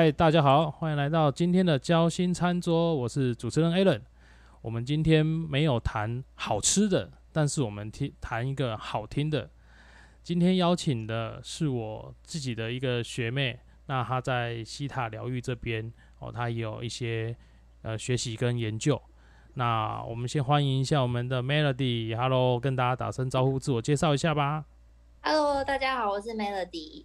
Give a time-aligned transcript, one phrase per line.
[0.00, 4.00] 嗨，大家好，欢迎来到今天的交心餐桌，我是主持人 Alan。
[4.62, 9.50] 我们今天没有谈好吃的，但是我们听谈一个好听的。
[10.22, 17.36] 今天邀请的是我自己的一个学妹，那她在西塔疗愈这边哦，她也有一些
[17.82, 19.02] 呃学习跟研究。
[19.54, 24.64] 那我们先欢迎一下我们的 Melody，Hello，跟大家打声招呼，自我介绍一下吧。
[25.22, 27.04] Hello，大家好，我是 Melody。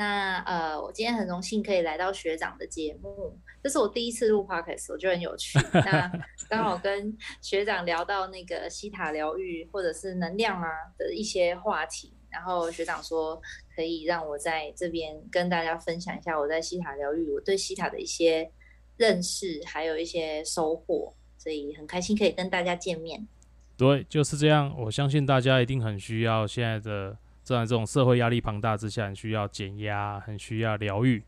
[0.00, 5.58] 那呃，我今天很荣幸可以来到学长的节目，这是我第一次录 podcast，我觉得很有趣。
[5.84, 6.10] 那
[6.48, 13.38] 刚好跟学长聊到那个西塔疗愈或者是能量啊的一些话题，然后学长说
[13.76, 18.50] 可以让我在这边跟大家分享一下我在西塔疗愈我对西塔的一些
[18.96, 23.28] 认识，还有一些收获，所以很开心可以跟大家见面。
[23.76, 24.74] 对，就是这样。
[24.78, 27.18] 我相信大家一定很需要现在的。
[27.56, 31.22] 在这种社会压力庞大之下，很需要减压，很需要疗愈。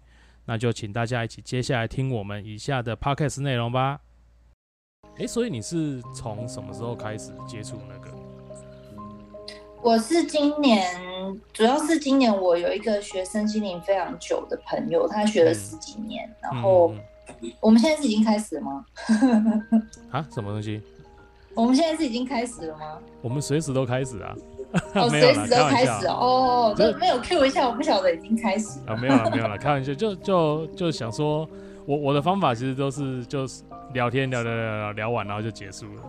[0.44, 4.00] 那就请大家一起接下来听我们以下的 podcast 内容吧。
[5.18, 8.10] 诶，所以你是从什么时候开始接触那个？
[9.82, 10.86] 我是今年，
[11.52, 16.94] 主要是今年我有一个学生心灵非常久的朋友，他学了十几年，嗯、然后
[17.60, 18.86] 我们现在是已经开始了吗？
[20.10, 20.80] 啊，什么东西？
[21.54, 22.98] 我们现在是已经开始了吗？
[23.20, 24.34] 我们随时都开始啊。
[24.94, 31.46] 哦，随时都开始哦，就没有 Q 一下，我不晓得已经开始啊，没有了，没有了，开玩笑，就就就想说，
[31.84, 36.02] 我我的方法其实都是就是聊天聊聊聊聊聊完，然后就结束了。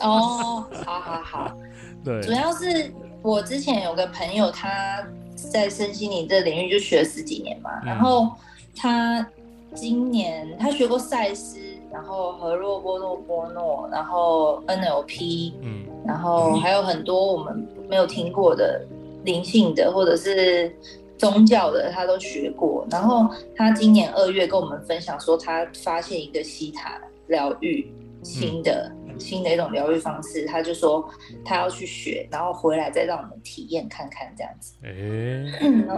[0.00, 1.56] 哦，好好好，
[2.02, 5.02] 对，主要是我之前有个朋友，他
[5.34, 8.32] 在身心灵这领域就学了十几年嘛，嗯、然后
[8.74, 9.26] 他
[9.74, 11.58] 今年他学过赛斯。
[11.90, 18.84] 然后和洛波诺波诺，然后 NLP，嗯，然后还有很多我们没有听过的
[19.24, 20.70] 灵性的或者是
[21.16, 22.86] 宗教的，他都学过。
[22.90, 27.90] 然后他今年二月跟我们分享说，他发现一个西塔疗愈
[28.22, 31.08] 新的、嗯、新的一种疗愈方式，他就说
[31.44, 34.74] 他要去学，然后回来再让我们体验看看这样子。
[34.82, 35.96] 哎、欸，然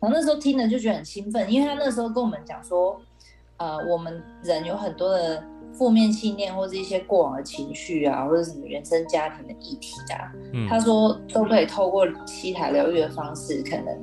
[0.00, 3.00] 后那时候听了就觉得很兴奋，因为他那时候跟我们讲说。
[3.58, 13.98] 呃，我们人有很多的负面信念，或者一些过往的情绪啊，或者什么原生家庭的议题啊，嗯、他说都可以透过七塔疗愈的方式，可能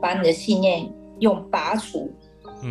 [0.00, 2.10] 把你的信念用拔除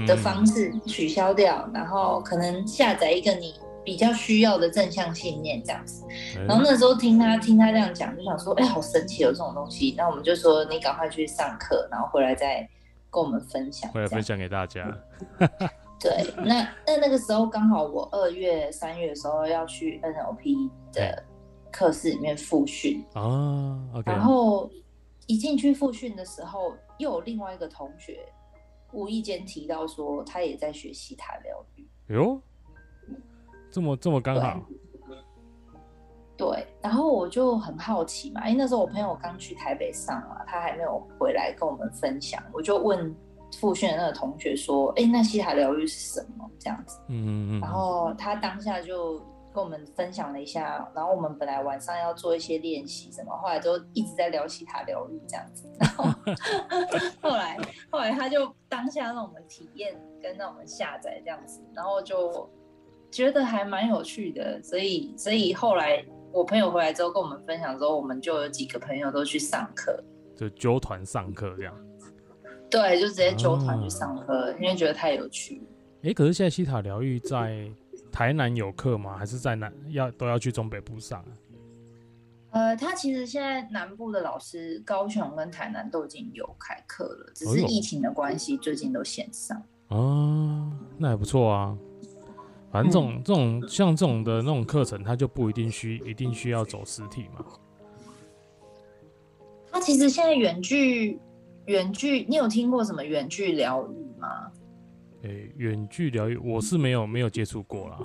[0.08, 3.54] 的方式取消掉，嗯、然后可能下载一个你
[3.84, 6.04] 比较需要的正向信念这样子。
[6.48, 9.94] 然后那时候听他听他这样讲，就想说，哎、欸，好神奇有这种东西。
[9.96, 12.68] 那我们就说，你赶快去上课，然后回来再
[13.12, 14.86] 跟我们分享，回来分享给大家。
[15.98, 16.12] 对，
[16.44, 21.24] 那那那个时候刚好我二月、三月的时候要去 NLP 的
[21.72, 24.12] 课室里面复训啊，OK。
[24.12, 24.70] 然后
[25.26, 28.20] 一进去复训的时候，又有另外一个同学
[28.92, 31.88] 无意间提到说，他也在学习塔疗愈。
[32.14, 32.42] 哟，
[33.72, 34.60] 这么这么刚好。
[36.38, 43.16] 对，然后我就很好奇嘛，因为那时候我朋友刚去台北上嘛，他还没有回来跟我们分享，我就问。
[43.60, 47.60] 复训的那个同学说：“哎，那西塔疗愈是什么？”这样子，嗯嗯嗯。
[47.62, 49.18] 然后他当下就
[49.54, 55.64] 跟我们分享了一下，然后我们本来晚上要做一些练习，什么，后来都一直在聊西塔疗愈这样子。
[55.80, 56.06] 然后
[57.22, 57.58] 后来
[57.90, 62.50] 后来他就当下让我们体验，跟让我们下载这样子，然后就
[63.12, 69.98] 觉得还蛮有趣的，所以所以后来我朋友回来之后跟我们分享之后，我们就有几个朋友都去上课，
[70.36, 71.74] 就揪团上课这样。
[72.70, 75.62] 对，就直接揪团去上课，啊、因为觉得太有趣。
[76.04, 77.70] 哎、欸，可是现在西塔疗愈在
[78.12, 79.18] 台南有课吗？
[79.18, 81.32] 还是在南要都要去中北部上啊？
[82.52, 89.62] 呃，他其实现在南部的老师，高雄跟台南都已经有开课了，只是疫情的关系，最近都线上。
[89.90, 91.78] 哦，那还不错啊。
[92.72, 97.46] 反正这种、嗯、这种像这种的那种课程，它就不一定需一定需要走实体嘛。
[99.72, 101.20] 他其实现在远距。
[101.66, 104.52] 远距，你有听过什么远距疗愈吗？
[105.24, 107.98] 诶、欸，远距疗愈我是没有没有接触过啦。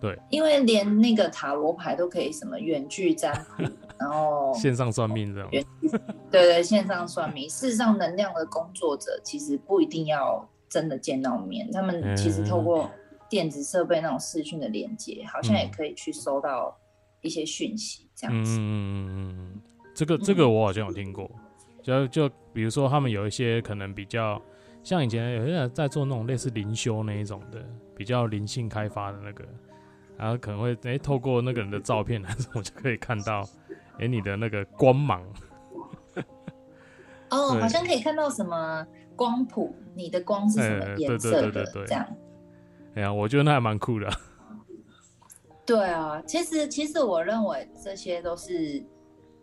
[0.00, 3.64] 对，因为连那个塔罗牌都可以什么远距占卜，
[3.98, 5.50] 然后 线上算命这种。
[5.52, 5.64] 远
[6.30, 7.48] 对对，线上算命。
[7.48, 12.90] 事实上，能量的工作者其实不一定要真的见到面，他们其实透过
[13.28, 16.76] 电子设备那种视讯的连接，好像也可以去收到
[17.22, 18.58] 一些讯息，这样子。
[18.58, 19.60] 嗯嗯嗯嗯，
[19.94, 21.30] 这个这个我好像有听过。
[21.86, 24.42] 就就比如说，他们有一些可能比较
[24.82, 29.44] 像以前有些人在做那种类似灵修那一种的，比较灵性开发的那个，
[30.18, 32.20] 然后可能会诶、欸、透过那个人的照片，
[32.54, 33.42] 我就可以看到
[33.98, 35.22] 诶、欸、你的那个光芒。
[37.30, 38.84] 哦，好像可以看到什么
[39.14, 42.16] 光谱，你的光是什么颜哎对对色的对对对这样。
[42.96, 44.10] 哎呀，我觉得那还蛮酷的。
[45.64, 48.84] 对啊，其实其实我认为这些都是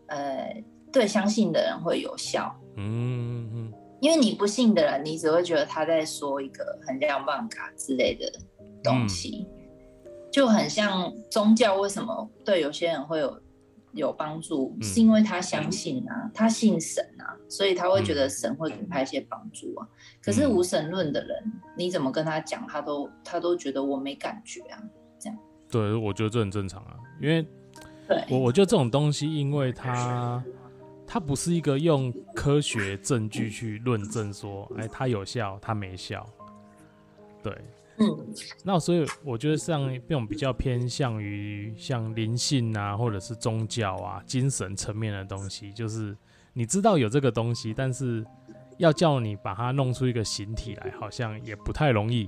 [0.07, 0.61] 呃
[0.93, 8.31] 对相信的人会有效，嗯嗯因为你不信的人，你只会觉得他在说一个很亮棒卡之类的
[8.83, 9.47] 东西，
[10.31, 13.41] 就很像宗教为什么对有些人会有
[13.93, 19.87] 有帮助，嗯是因为他相信啊，他信神啊，所以他会觉得神会给他一些帮助啊。
[20.21, 24.77] 可是嗯无神论的人，你怎么跟他讲，他都他都觉得我没感觉啊。
[25.17, 25.39] 这样
[25.71, 27.47] 对，我觉得这很正常啊，因为
[28.05, 30.43] 对，我我觉得这种东西，因为它
[31.13, 36.27] 它不是一个用科学证据去论证说，哎，它有效，它没效。
[37.43, 37.55] 对，
[37.99, 38.33] 嗯
[38.63, 46.17] 那所以我觉得像这种比较偏向于像灵性啊，或者是宗教啊、精神层面的东西，就是
[46.51, 48.25] 你知道有这个东西，但是
[48.79, 52.27] 要叫你把它弄出一个形体来，好像也不太容易。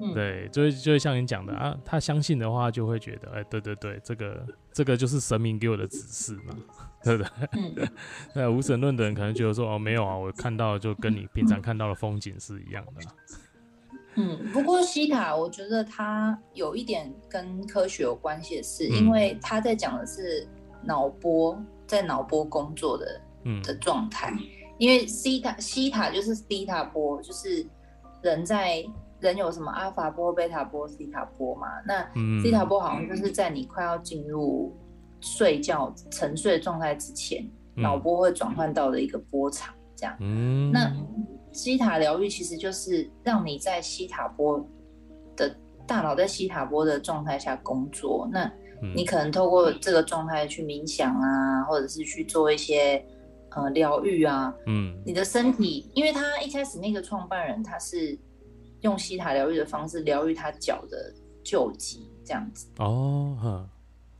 [0.00, 6.54] 嗯，对，就会就会像你讲的啊，他相信的话，就会觉得，哎，对对对，这个这个就是神明给我的指示嘛，
[7.02, 7.30] 对不对？
[7.52, 7.88] 嗯
[8.34, 13.14] 那无神论的人可能觉得说，哦，没有啊，我看到就跟你平常看到的风景是一样的啊。
[14.16, 14.50] 嗯。
[14.52, 20.46] 不过西塔，我觉得他有一点跟科学有关系的是，嗯因为他在讲的是
[20.82, 24.32] 脑波在脑波工作的嗯的状态，
[24.78, 27.66] 因为西塔西塔就是西塔波，就是
[28.22, 28.84] 人在
[29.26, 31.68] 人有什么阿法波、贝塔波、西塔波嘛。
[31.86, 34.74] 那嗯西塔波好像就是在你快要进入
[35.20, 37.42] 睡觉沉睡状态之前，
[37.76, 40.16] 嗯脑波会转换到的一个波长，这样。
[40.20, 40.92] 嗯，那
[41.52, 44.62] 西塔疗愈其实就是让你在西塔波
[45.36, 45.56] 的
[45.86, 48.44] 大脑在西塔波的状态下工作，那
[48.82, 53.02] 嗯你可能透过这个状态去冥想啊，或者是去做一些
[53.50, 58.18] 呃疗愈啊，嗯你的身体，因为他一开始那个创办人他是
[58.86, 61.12] 用西塔疗愈的方式疗愈他脚的
[61.44, 62.66] 旧疾，这样子。
[62.78, 63.68] 哦，哼，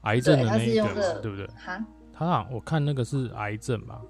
[0.02, 1.46] 癌症对，他的那一个嘛，是用这对不对？
[1.56, 4.02] 哈，他好我看那个是癌症吧？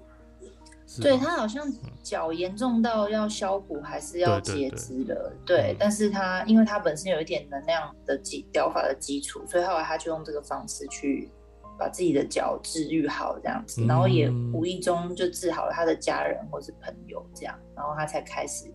[1.01, 1.67] 对他好像
[2.01, 11.29] 脚严重到要削骨还是要截对对对肢的，对嗯但是他因为他本身有一点能量的基疗法的基础，所以后来他就用这个方式去
[11.77, 18.73] 把自己的脚治愈好，这样子，然后也嗯无意中就治好了他的家人或是朋友，这样，然后他才开始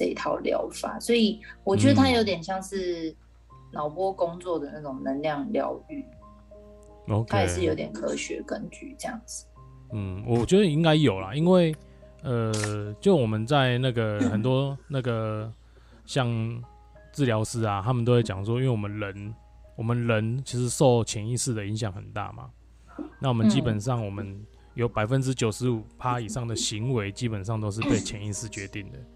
[0.00, 0.98] 这一套疗法。
[0.98, 3.14] 所以我觉得他嗯有点像是
[3.70, 6.02] 脑波工作的那种能量疗愈
[7.06, 9.44] ，OK，它也是有点科学根据这样子。
[9.92, 11.74] 嗯，我觉得应该有啦，因为
[12.22, 15.52] 呃，就我们在那个 很多那个
[16.06, 16.26] 像
[17.12, 19.34] 治疗师啊，他们都会讲说，因为我们人，
[19.76, 22.48] 我们人其实受潜意识的影响很大嘛。
[23.20, 24.42] 那我们基本上，我们
[24.74, 28.98] 有百分之九十五趴以上的行为，基本上都是被潜意识决定的。
[28.98, 29.06] 嗯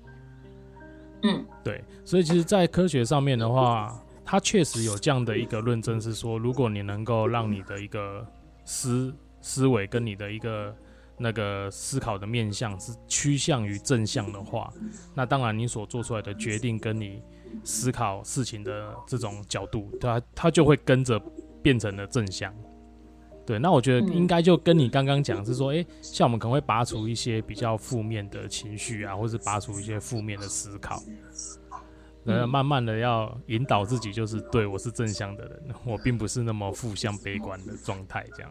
[1.63, 8.27] 对，所以其实，在科学上面的话，它确实有这样的一个论证，是说，如果你能够让你的一个
[8.65, 10.75] 思思维跟你的一个
[11.17, 14.73] 那个思考的面向是趋向于正向的话，
[15.15, 17.23] 那当然你所做出来的决定跟你
[17.63, 21.21] 思考事情的这种角度，它它就会跟着
[21.63, 22.53] 变成了正向。
[23.47, 24.13] 对，那我觉得嗯。
[24.15, 31.03] 应该就跟你刚刚讲是说，诶，像我们可能会拔除一些比较负面的情绪啊，或是拔除一些负面的思考，
[32.25, 32.49] 然后嗯。
[32.49, 38.51] 慢慢的要引导自己，就是对我是正向的人，我并不是那么负向悲观的状态，这样。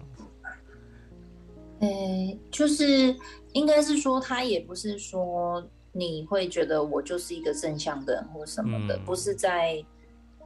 [1.79, 3.15] 诶，就是
[3.53, 9.01] 应该是说，他也不是说你会觉得我就是一个正向的人或什么的，嗯。
[9.05, 9.83] 不是在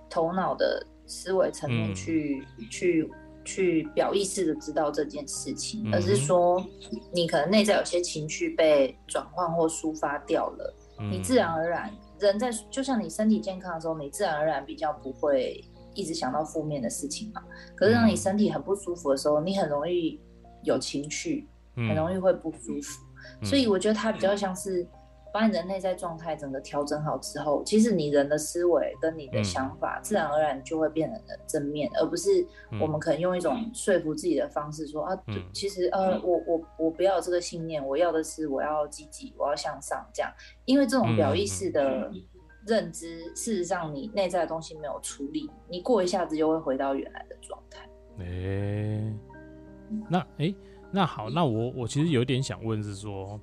[0.10, 1.94] 头脑的思维层面嗯。
[1.94, 2.44] 去、
[3.48, 6.63] 去去表意识的知道这件事情，嗯而是说
[7.13, 11.89] 你可能内在有些情绪被转换或抒发掉了，嗯你自然而然
[12.20, 15.63] 人在就像你身体健康的时候，你自然而然比较不会
[15.96, 17.42] 一直想到负面的事情嘛。
[17.74, 18.18] 可是当你嗯。
[18.18, 20.20] 身体很不舒服的时候，你很容易
[20.63, 23.01] 有情绪，嗯很容易会不舒服。
[23.44, 24.88] 所以我觉得它比较像是
[25.31, 29.43] 把你的内在状态整个调整好之后，其实你人的思维跟你的嗯。
[29.43, 32.79] 想法，自然而然就会变得正面，而不是嗯。
[32.79, 35.17] 我们可能用一种说服自己的方式说啊，
[35.53, 40.31] 其实呃，我我我不要这个信念，我要的是我要积极，我要向上这样。
[40.65, 42.12] 因为这种表意识的
[42.65, 47.88] 认知，事实上你内在的东西没有处理，你过一下子就会回到原来的状态。
[48.19, 49.13] 诶、
[50.10, 50.55] 那诶、
[50.91, 53.39] 那好，那我我其实有点想问是说，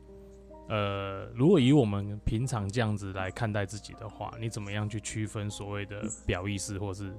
[0.69, 7.13] 呃，如果以我们平常这样子来看待自己的话，你怎么样去区分所谓的表意识或是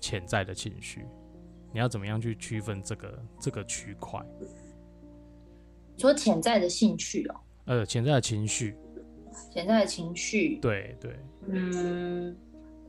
[0.00, 1.04] 潜在的情绪？
[1.70, 4.18] 你要怎么样去区分这个这个区块？
[5.98, 7.34] 说潜在的兴趣哦，
[7.66, 8.74] 呃，潜在的情绪，
[9.52, 11.18] 潜在的情绪，对对，
[11.48, 12.34] 嗯，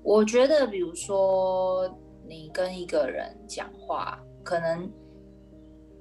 [0.01, 1.93] 我觉得比如说
[2.25, 4.89] 你跟一个人讲话，可能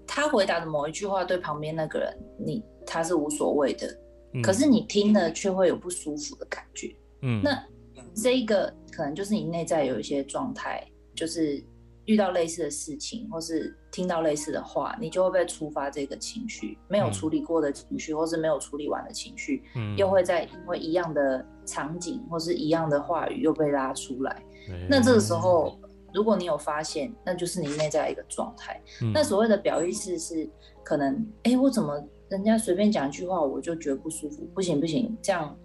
[0.06, 3.86] 他回答的某一句话对旁边那个人，你他是无所谓的，
[4.34, 6.94] 嗯可是你听了却会有不舒服的感觉。
[7.22, 7.62] 嗯，那
[8.14, 10.82] 这一个可能就是你内在有一些状态，
[11.14, 11.62] 就是
[12.06, 24.32] 遇到类似的事情，或是听到类似的话，你就会被触发这个情绪，没有嗯处理过的情绪，或是没有处理完的情绪，嗯又会在因为一样的场景或是一样的话语又被拉出来。
[24.70, 25.78] 哎那这个时候，
[26.14, 28.80] 如果你有发现，那就是你内在一个状态。
[29.02, 30.48] 嗯那所谓的表意识是
[30.84, 35.56] 可能，哎，我怎么人家随便讲一句话，我就觉得不舒服，不行不行，这样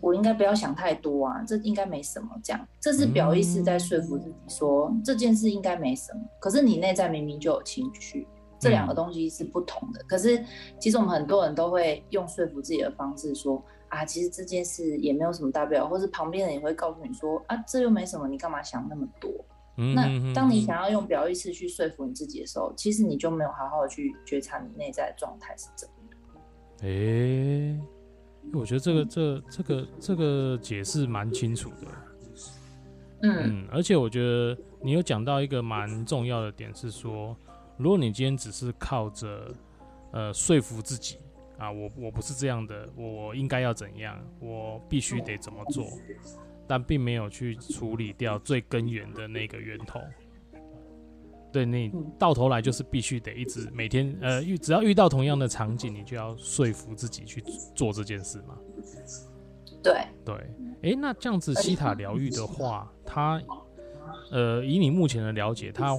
[0.00, 2.28] 我应该不要想太多啊，这应该没什么。
[2.42, 8.26] 这样，这是表意识在说服自己说、这件事应该没什么，可是你内在明明就有情绪。
[8.56, 10.42] 这两个东西是不同的，可是
[10.78, 19.30] 其实我们很多人都会用说服自己的方式说啊，其实这件事也没有什么大不了，或是旁边人也会告诉你说啊，这又没什么，你干嘛想那么多？
[19.76, 26.42] 那当你嗯想要用表意识去说服你自己的时候，其实你就没有好好的去觉察你内在的状态是怎么样。
[26.82, 27.80] 诶，
[28.52, 31.86] 我觉得这个这这个这个解释蛮清楚的。
[33.22, 37.34] 嗯嗯，而且我觉得你有讲到一个蛮重要的点是说，
[37.78, 39.50] 如果你今天只是靠着
[40.12, 41.16] 呃说服自己
[41.56, 45.86] 啊，我我不是这样的，我应该要怎样，我必须得怎么做，
[46.66, 50.00] 但并没有去处理掉最根源的那个源头。
[51.52, 57.40] 对你嗯到头来就是必须得一直每天呃遇只要遇到同样的场景，你就要说服自己去
[57.76, 58.58] 做这件事嘛。
[59.80, 60.34] 对，对，
[60.82, 63.40] 诶，那这样子西塔疗愈的话，它
[64.32, 65.96] 呃，以你目前的了解，它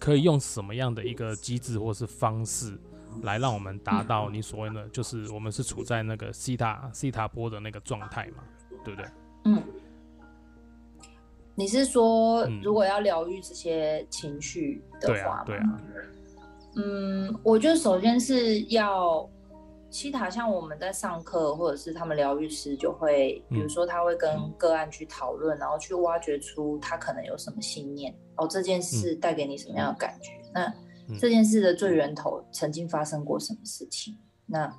[0.00, 2.76] 可以用什么样的一个机制或是方式
[3.22, 8.42] 来让我们达到你所谓的，就是我们是处在那个西塔西塔波的那个状态嘛，
[8.84, 9.08] 对不对？
[9.44, 9.62] 嗯。
[11.58, 16.06] 你是说嗯，如果要疗愈这些情绪的对话对？，啊对啊，
[16.76, 19.28] 嗯，我觉得首先是要
[19.90, 23.68] 西塔，像我们在上课，或者是他们疗愈师就会，比如嗯。
[23.68, 30.30] 说他会跟个案去讨论，然后去挖掘出他可能有什么信念，哦，这件事带给你什么样的感觉？
[30.54, 30.72] 那
[31.08, 31.18] 嗯。
[31.18, 34.16] 这件事的最源头曾经发生过什么事情？
[34.46, 34.72] 那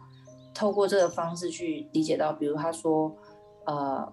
[0.53, 3.13] 透过这个方式去理解到，比如他说，
[3.65, 4.09] 呃，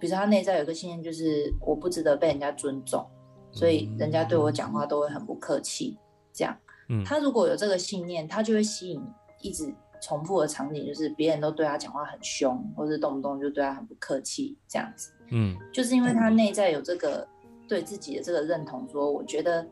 [0.00, 3.06] 比如说他内在有个信念，就是我不值得被人家尊重，
[3.52, 5.98] 所以人家对我讲话都会很不客气，
[6.32, 6.56] 这样。
[6.88, 9.00] 嗯他如果有这个信念，他就会吸引
[9.40, 15.12] 一直重复的场景，就是别人都对他讲话很凶，或是动不动就对他很不客气这样子。
[15.30, 17.28] 嗯就是因为他内在有这个
[17.68, 19.64] 对自己的这个认同，说我觉得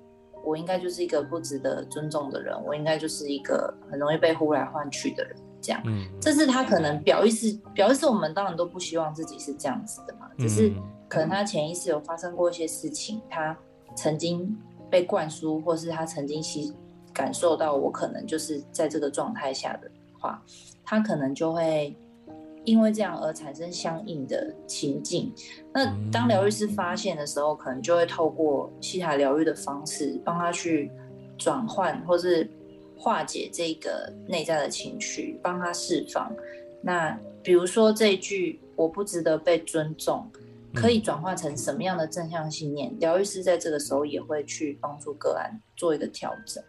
[0.44, 5.82] 我应该就是一个不值得尊重的人，我应该就是一个很容易被呼来唤去的人，这样。
[5.84, 13.56] 嗯，这是他可能表意识，表意识我们当然都不希望自己是这样子的嘛，只是嗯可能他潜意识有发生过一些事情，他
[13.96, 14.56] 曾经
[14.90, 16.74] 被灌输，或是他曾经吸
[17.12, 20.42] 感受到我可能就是在这个状态下的话，
[20.84, 21.96] 他可能就会
[22.64, 25.32] 因为这样而产生相应的情境。
[25.72, 30.90] 那当疗愈师发现的时候，可能就会透过西塔疗愈的方式，帮他去
[31.38, 32.48] 转换或是
[32.98, 36.34] 化解这个内在的情绪，帮他释放。
[36.82, 40.30] 那比如说这一句“我不值得被尊重”，
[40.74, 42.94] 可以转化成什么样的正向信念？
[43.00, 46.62] 疗愈师在这个时候也会去帮助个案做一个调整。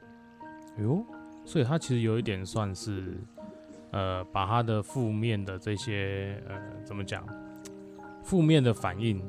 [0.78, 1.04] 哟，
[1.46, 3.18] 所以他其实有一点算是，
[3.92, 6.56] 呃，把他的负面的这些呃，
[6.86, 7.28] 怎么讲，
[8.24, 9.22] 负面的反应，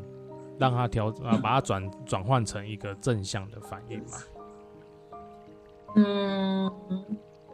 [0.59, 4.19] 让他调啊，把它转转换成一个正向的反应嘛。
[5.97, 6.71] 嗯，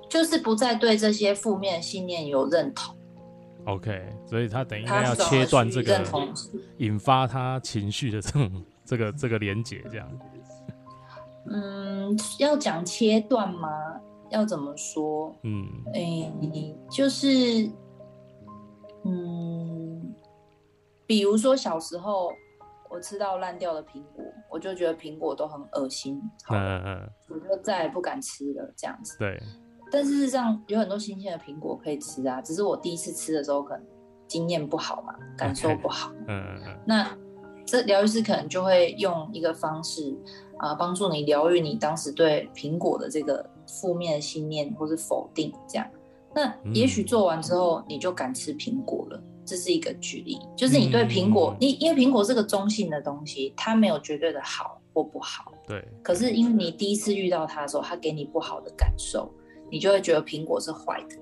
[0.08, 2.94] 就是不再对这些负面信念有认同
[3.66, 6.28] ，OK，所以他等于应他该要切断这个认同
[6.78, 10.08] 引发他情绪的这种这个这个连结，这样。
[11.48, 13.68] 嗯，要讲切断吗？
[14.30, 15.32] 要怎么说？
[15.44, 15.64] 嗯
[15.94, 16.32] 诶、
[16.90, 17.70] 就是，
[19.04, 20.12] 嗯，
[21.06, 22.32] 比如说小时候
[22.90, 29.16] 我吃到烂掉的苹果，我就觉得苹果都很恶心，好了，嗯嗯，我就再也不敢吃了，这样子。
[29.18, 29.42] 对，
[29.90, 33.86] 但事实上有很多新鲜的苹果可以吃啊，只是我第一次吃的时候可能
[34.26, 36.12] 经验不好嘛，感受不好。
[36.26, 37.16] 嗯嗯嗯那
[37.64, 40.16] 这疗愈师可能就会用一个方式
[40.58, 45.86] 啊、帮助你疗愈你当时对苹果的这个负面的信念或是否定，这样。
[46.34, 55.52] 那也许做完之后你就敢吃苹果了，这是一个举例，就是你对苹果，嗯你因为苹果是个中性的东西，它没有绝对的好或不好。
[55.66, 59.32] 对，可是因为你第一次遇到它的时候，它给你不好的感受，
[59.70, 61.16] 你就会觉得苹果是坏的。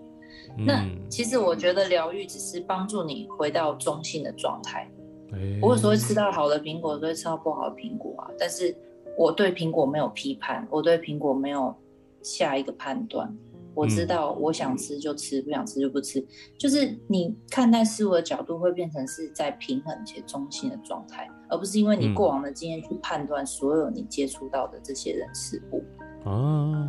[0.56, 4.90] 那嗯其实我觉得疗愈只是帮助你回到中性的状态。
[5.32, 8.30] 诶我有时候会吃到好的苹果，有时候会吃到不好的苹果啊。
[8.38, 8.76] 但是
[9.18, 11.74] 我对苹果没有批判，我对苹果没有
[12.22, 13.34] 下一个判断。
[13.74, 16.24] 我知道我想吃就吃，不想吃就不吃。
[16.58, 25.84] 就是你看待事物的角度会变成是在平衡且中性的状态，而不是因为你嗯过往的经验去判断所有你接触到的这些人事物。
[26.24, 26.88] 啊，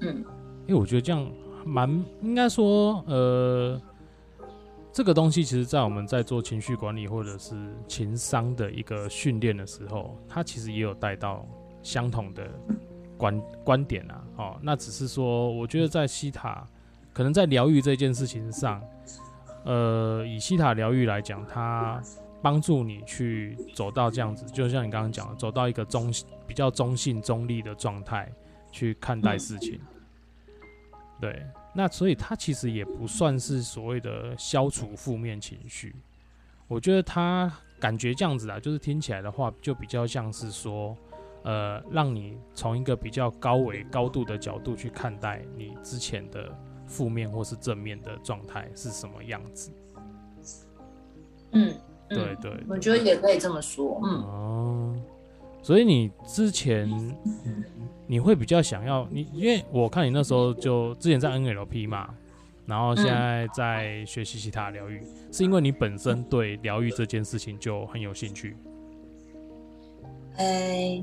[0.00, 0.24] 嗯
[0.66, 1.30] 因为我觉得这样
[1.64, 1.88] 蛮
[2.22, 3.80] 应该说，呃，
[4.92, 7.54] 这个东西其实，在我们在做情绪管理或者是
[7.86, 11.46] 情商的一个训练的时候，它其实也有带到
[11.82, 12.46] 相同的
[13.18, 14.24] 观观点啊。
[14.36, 16.66] 哦，那只是说，我觉得在西塔，
[17.12, 18.82] 可能在疗愈这件事情上，
[19.64, 22.00] 呃，以西塔疗愈来讲，它
[22.40, 26.10] 帮助你去走到这样子，就像你刚刚讲的，走到一个中
[26.46, 28.32] 比较中性中立的状态
[28.70, 29.80] 去看待事情。
[31.20, 31.44] 对，
[31.74, 35.92] 那所以它其实也不算是所谓的消除负面情绪。
[36.68, 40.96] 我觉得它感觉这样子啊，就是听起来的话，就比较像是说，
[41.44, 46.50] 呃，让你从一个比较高维、高度的角度去看待你之前的
[46.86, 49.70] 负面或是正面的状态是什么样子。
[51.52, 51.74] 嗯，
[52.08, 54.00] 对嗯对我觉得也可以这么说。
[54.04, 54.96] 嗯，哦，
[55.62, 56.88] 所以你之前
[58.06, 62.14] 你会比较想要你，因为我看你那时候就之前在 NLP 嘛，
[62.66, 65.02] 然后现在在学习其他疗愈，
[65.32, 68.56] 是因为你本身对疗愈这件事情就很有兴趣。
[70.36, 71.02] 哎，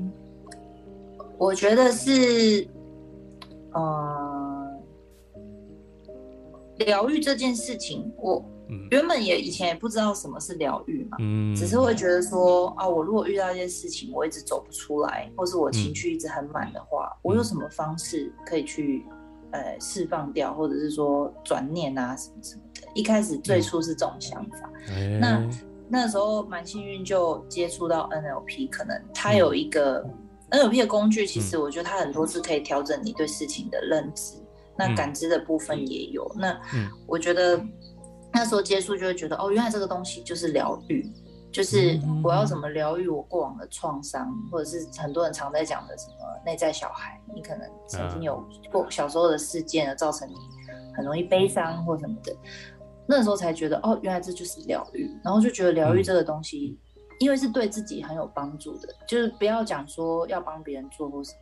[1.38, 2.66] 我觉得是，
[3.72, 4.66] 呃，
[6.78, 8.88] 疗愈这件事情，我嗯。
[8.90, 19.04] 原本也以前也不知道什么是疗愈嘛，嗯，只是会觉得说啊，我如果遇到一件事情，我一直走不出来，或是我情绪一直很满的话，我有什么方式可以去
[19.52, 22.88] 呃释放掉，或者是说转念啊什么什么的。
[22.94, 25.18] 一开始最初是这种想法，哎。
[25.20, 25.48] 那
[25.88, 30.04] 那时候蛮幸运就接触到 NLP，可能它有一个、
[30.50, 34.34] NLP 的工具，其实我觉得它很多是可以调整你对事情的认知，
[34.78, 36.30] 那感知的部分也有。
[36.36, 36.88] 那嗯。
[37.06, 37.60] 我觉得
[38.32, 41.10] 那时候接触就会觉得，哦，原来这个东西就是疗愈，
[41.50, 50.34] 就是我要怎么疗愈我过往的创伤，或者是很多人常在讲的什么内在小孩，你可能曾经有过小时候的事件而造成你
[50.94, 52.36] 很容易悲伤或什么的。
[53.08, 56.78] 那时候才觉得哦，原来这就是疗愈，然后就觉得疗愈这个东西，
[57.18, 61.32] 因为是对自己很有帮助的，就是不要讲说要帮别人做或什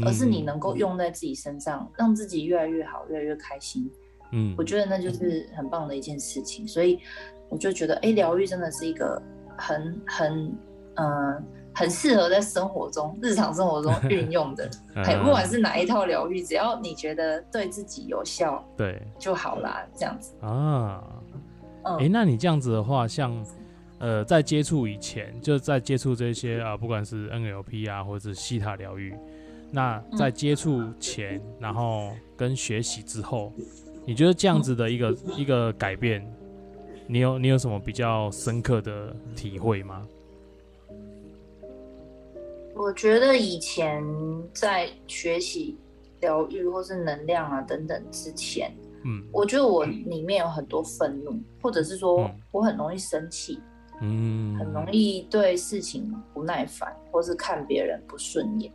[0.00, 3.90] 么，而是你能够用在自己身上，让自己越来越好，越来越开心。
[4.32, 7.00] 嗯我觉得那就是很棒的一件事情，所以
[7.48, 9.20] 我就觉得，哎，疗愈真的是一个
[9.56, 10.46] 很很
[10.94, 14.68] 嗯、呃很适合在生活中、日常生活中运用的。
[14.96, 20.34] 哎，不管是哪一套疗愈，只要你觉得对自己有效对就好啦，这样子。
[20.40, 21.00] 啊，
[21.84, 23.32] 嗯，哎、那你这样子的话，像
[24.00, 29.14] 呃，在接触以前，就在接触这些啊、呃不管是 NLP 啊，或者是西塔疗愈，
[29.70, 33.52] 那在接触前，然后跟学习之后，
[34.06, 36.26] 你觉得这样子的一个、一个改变，
[37.06, 40.08] 你有你有什么比较深刻的体会吗？
[42.74, 44.02] 我觉得以前
[44.54, 45.76] 在学习
[46.22, 49.22] 疗愈或是能量啊等等之前，嗯。
[49.30, 52.40] 我觉得我里面有很多愤怒，或者是说嗯。
[52.50, 53.62] 我很容易生气，嗯，
[54.00, 58.72] 很容易对事情不耐烦，或是看别人不顺眼，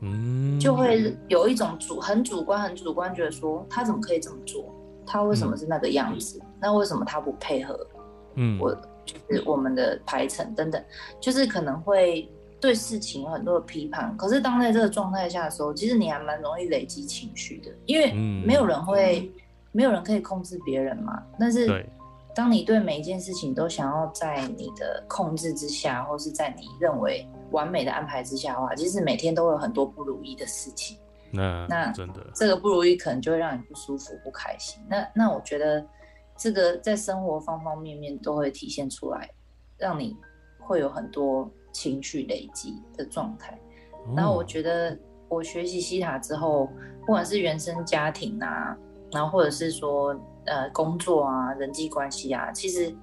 [0.00, 4.74] 嗯，就会有一种主很主观、很主观，觉得说他怎么可以这么做？
[5.06, 6.40] 他为什么是那个样子？
[6.60, 7.86] 那为什么他不配合
[8.34, 8.76] 嗯我？
[9.08, 10.84] 就是我们的排程等等，
[11.18, 14.14] 就是可能会对事情有很多的批判。
[14.18, 19.32] 可是当在这个状态下的时候，其实你还蛮容易累积情绪的，因为嗯没有人会，
[19.72, 21.22] 没有人可以控制别人嘛。
[21.40, 21.88] 但是对，
[22.38, 30.96] 当你对每一件事情都想要在你的控制之下，或是在你认为完美的安排之下的话，其实每天都会有很多不如意的事情。
[31.32, 34.80] 那那真的，这个不如意可能就会让你不舒服、不开心。
[34.88, 35.84] 那那我觉得
[36.36, 39.28] 这个在生活方方面面都会体现出来，
[39.76, 40.16] 让你
[40.60, 43.58] 会有很多情绪累积的状态。
[44.14, 44.96] 然后我，觉得
[45.28, 46.66] 我学习西塔之后，
[47.00, 48.78] 不管是原生家庭啊，
[49.10, 50.14] 然后或者是说
[50.48, 52.94] 呃工作啊、人际关系啊，其实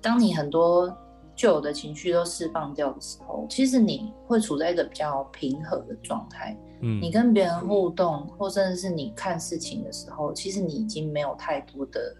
[0.00, 0.94] 当你很多
[1.34, 6.56] 旧有的情绪都释放掉的时候，其实你会处在一个比较平和的状态。
[6.84, 12.14] 嗯你跟别人互动，或甚至是你看事情的时候，其实你已经没有太多的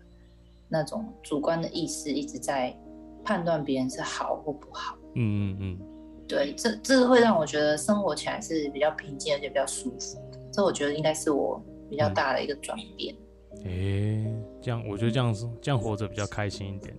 [0.69, 2.73] 那种主观的意识，一直在
[3.25, 4.97] 判断别人是好或不好。
[5.15, 5.79] 嗯嗯嗯，
[6.29, 10.39] 对，这这会让我觉得生活起来是比较平静，而且比较舒服的。
[10.53, 13.15] 这我觉得应该是我比较大的一个转变。
[13.65, 16.97] 诶、这样我觉得这样是这样活着比较开心一点。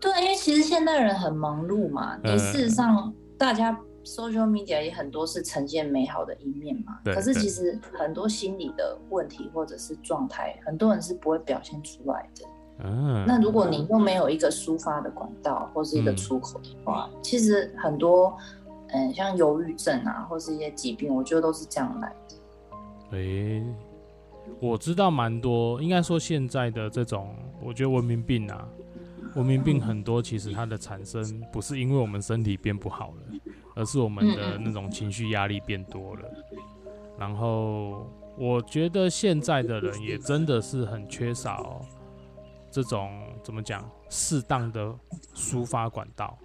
[0.00, 3.72] 对，因为其实现代人很忙碌嘛， 你事实上大家
[4.04, 12.44] social media 也很多是呈现美好的一面嘛，对可是其实很多心理的问题或者是状态，很多人是不会表现出来的。
[12.84, 18.36] 嗯，那如果你又没有一个抒发的管道或是一个嗯出口的话，其实很多，
[18.88, 23.16] 嗯，像忧郁症啊，或是一些疾病，我觉得都是这样来的。
[23.16, 23.62] 诶、
[24.60, 28.68] 我知道蛮多，应该说现在的这种，我觉得文明病啊，
[29.34, 33.22] 文明病很多，其实它的产生不是因为我们身体变不好了，
[33.74, 36.22] 而是我们的那种情绪压力变多了。
[37.18, 41.80] 然后我觉得现在的人也真的是很缺少
[42.70, 44.94] 这种怎么讲适当的
[45.34, 46.36] 抒发管道。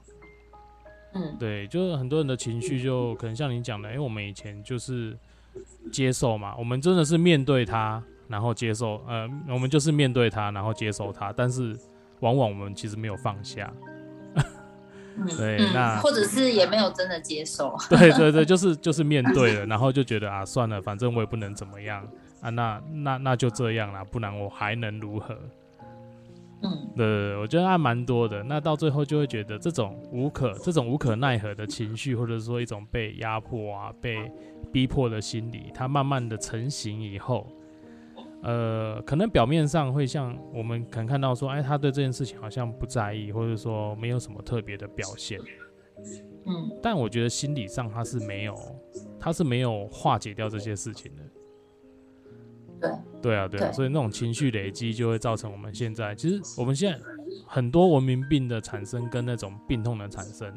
[1.14, 5.18] 嗯对，就是很多人的情绪就可能像你讲的，因为我们以前就是
[5.92, 11.78] 接受嘛，我们真的是面对它，然后接受，呃，我们就是面对它，然后接受它，但是
[12.20, 13.72] 往往我们其实没有放下。
[14.36, 17.76] 嗯， 对嗯那或者是也没有真的接受。
[17.90, 22.08] 对对对，就是就是面对了，然后就觉得啊，算了，反正我也不能怎么样
[22.42, 25.38] 啊，那那那就这样啦，不然我还能如何？
[26.62, 28.42] 嗯对，我觉得还蛮多的。
[28.44, 34.32] 那到最后就会觉得这种无可、这种无可奈何的情绪，或者说一种被压迫啊、被
[34.72, 37.48] 逼迫的心理，它慢慢的成型以后，
[38.42, 45.40] 呃，可能表面上会像我们可能看到说，哎，他对这件事情好像不在意，或者说没有什么特别的表现。
[46.46, 48.56] 嗯但我觉得心理上他是没有，
[49.20, 51.24] 他是没有化解掉这些事情的。
[52.80, 52.90] 对，
[53.22, 53.74] 对啊，对啊，对。
[53.74, 57.00] 所以那种情绪累积就会造成我们现在，其实我们现在
[57.46, 60.52] 很多文明病的产生跟那种病痛的产生，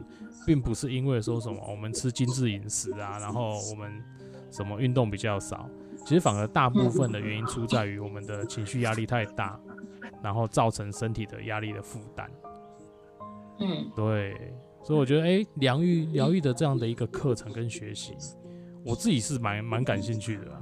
[0.46, 3.92] 并不是因为说什么我们吃精致饮食啊，然后我们
[4.50, 5.68] 什么运动比较少，
[6.04, 9.58] 其实反而大部分的原因出在于我们的情绪压力太大，
[10.22, 12.30] 然后造成身体的压力的负担。
[13.60, 13.90] 嗯。
[13.94, 18.14] 对，所以我觉得，哎、疗愈疗愈的这样的一个课程跟学习，
[18.84, 20.60] 我自己是蛮蛮感兴趣的啊、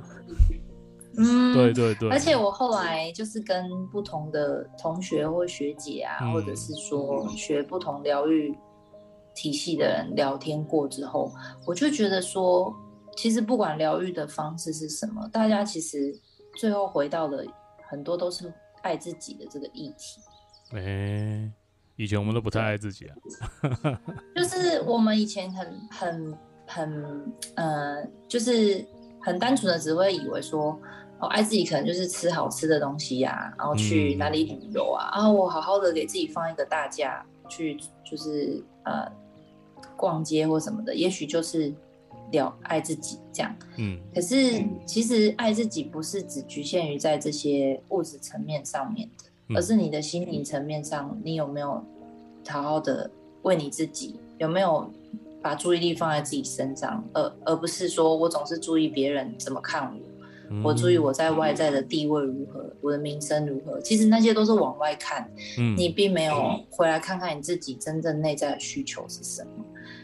[1.19, 8.57] 嗯，对对对，而且我后来就是跟不同的同学或学姐啊，嗯或者是说学不同疗愈
[9.35, 11.33] 体系的人聊天过之后，
[11.67, 12.75] 我就觉得说，
[13.17, 16.13] 其实不管疗愈的方式是什么，大家其实
[16.57, 17.45] 最后回到的
[17.89, 18.53] 很多都是
[18.83, 20.21] 爱自己的这个议题。
[20.73, 21.51] 哎、
[21.97, 23.17] 以前我们都不太爱自己啊。
[24.37, 28.87] 就是我们以前很很很呃，就是
[29.23, 30.79] 很单纯的只会以为说，
[31.21, 34.19] 哦，爱自己可能就是吃好吃的东西呀、然后去嗯。
[34.19, 39.11] 哪里旅游啊，然后我好好的给自己放一个大假，去就是呃
[39.97, 41.75] 逛街或什么的，也许就是
[42.31, 43.55] 了爱自己这样。
[43.77, 43.99] 嗯。
[44.15, 49.57] 可是其实爱自己不是只局限于在这些物质层面上面的，嗯。
[49.57, 51.85] 而是你的心理层面上，你有没有
[52.49, 53.11] 好好的
[53.43, 54.89] 为你自己，有没有
[55.43, 60.18] 把注意力放在自己身上，而而不是说我总是注意别人怎么看我，
[60.51, 69.51] 嗯我注意我在外在的地位如何，我的名声如何，其实那些都是往外看，嗯你并没有回来看看你自己真正内在的需求是什么。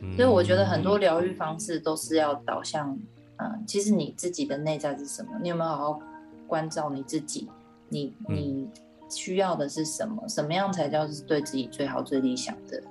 [0.02, 2.96] 嗯所以我觉得很多疗愈方式都是要导向，
[3.36, 5.30] 嗯，其实你自己的内在是什么？
[5.40, 6.00] 你有没有好好
[6.46, 7.48] 关照你自己？
[7.88, 8.68] 你嗯你
[9.08, 10.22] 需要的是什么？
[10.28, 12.82] 什么样才叫是对自己最好、最理想的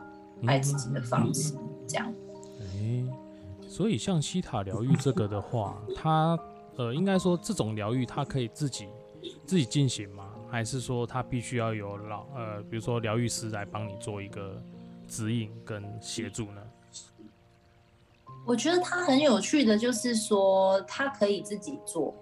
[0.47, 1.53] 爱自己的方式？
[1.87, 2.11] 这样，
[2.59, 3.05] 诶，
[3.67, 6.37] 所以像西塔疗愈这个的话，它
[6.75, 8.88] 呃，应该说这种疗愈它可以自己
[9.45, 10.29] 自己进行吗？
[10.49, 14.62] 还是说它必须要有老呃，比如说疗愈师来帮你做一个
[15.07, 16.62] 指引跟协助呢？
[18.45, 22.13] 我觉得它很有趣的，就是说它可以自己做，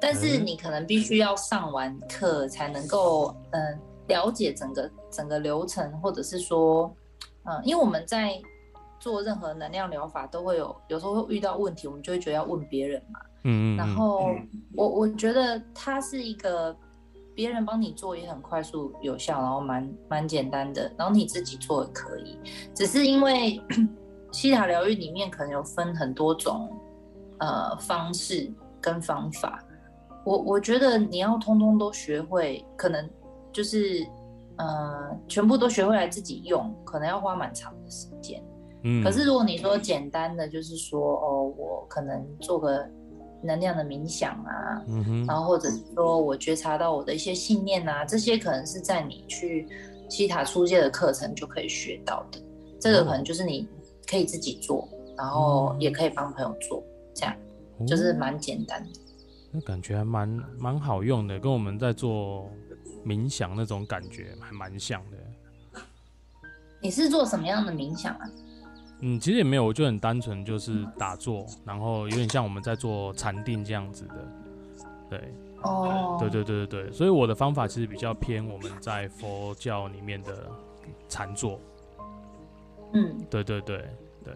[0.00, 6.92] 但是嗯你可能必须要上完课才能够嗯了解整个整个流程，或者是说
[7.44, 8.40] 嗯，因为我们在
[8.98, 13.20] 做任何能量疗法都会有有时候会遇到问题，我们就会觉得要问别人嘛。
[13.44, 14.34] 嗯嗯，然后
[14.74, 16.76] 我我觉得它是一个
[17.34, 22.38] 别人帮你做也很快速有效，然后蛮蛮简单的，然后你自己做也可以，
[22.74, 23.60] 只是因为
[24.32, 26.68] 西塔疗愈里面可能有分很多种
[27.38, 29.64] 呃方式跟方法，
[30.24, 33.08] 我我觉得你要通通都学会，可能
[33.52, 34.06] 就是
[34.56, 38.42] 呃全部都学会来自己用，可能要花蛮长的时间。
[38.82, 42.86] 嗯，可是如果你说简单的，就是说哦，我可能做个
[43.42, 44.82] 能量的冥想啊，
[45.26, 49.66] 然后或者是说我觉察到我的一些信念啊，这些可能是在你去
[50.08, 52.40] 西塔出界的课程就可以学到的。
[52.80, 53.68] 这个可能就是你
[54.08, 56.82] 可以自己做，然后也可以帮朋友做，
[57.14, 57.36] 这样
[57.86, 59.00] 就是哦蛮简单的。
[59.50, 62.50] 那感觉还蛮蛮好用的，跟我们在做
[63.04, 65.80] 冥想那种感觉还蛮像的。
[66.80, 68.30] 你是做什么样的冥想啊？
[69.00, 74.14] 嗯，其实也没有，我就很单纯，就是打坐，然后有点像我们在做禅定这样子的。
[75.08, 80.50] 对，哦，对对对对对，所以我的方法其实比较偏我们在佛教里面的
[81.08, 81.60] 禅坐。
[82.92, 83.84] 嗯，对对对
[84.24, 84.34] 对。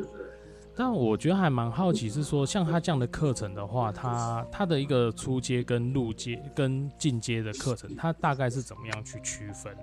[0.75, 9.77] 但我觉得还蛮好奇，是说像他这样的课程的话，他他的一个初阶跟入阶跟进阶的课程，他大概是怎么样去区分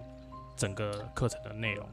[0.55, 1.87] 整个课程的内容？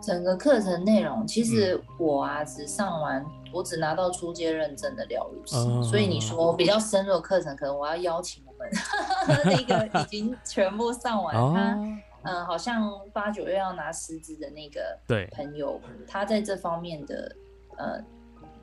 [0.00, 8.70] 整个课程内容，其实我啊只上完，我只拿到初阶认证的疗愈师，所以你说比较深入的课程，可能我要邀请我们
[9.44, 11.78] 那个已经全部上完他，
[12.22, 14.98] 嗯，好像八九月要拿师资的那个
[15.32, 17.34] 朋友，他在这方面的。
[17.80, 17.96] 呃，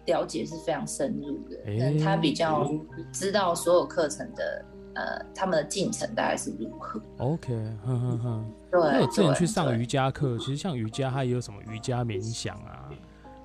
[0.07, 2.69] 了解是非常深入的，嗯，他比较
[3.13, 4.61] 知道所有课程的
[4.95, 6.99] 呃他们的进程大概是如何。
[7.17, 7.53] OK，
[7.85, 8.81] 哼哼哼，对。
[8.81, 12.89] 那我之前去上瑜伽课，其实像瑜伽，它也有什么瑜伽冥想啊，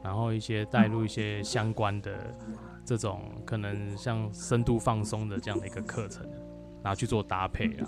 [0.02, 2.12] 然后一些带入一些相关的
[2.84, 6.26] 这种可能像深度放松的这样的一个课程，
[6.82, 7.86] 然后去做搭配啊。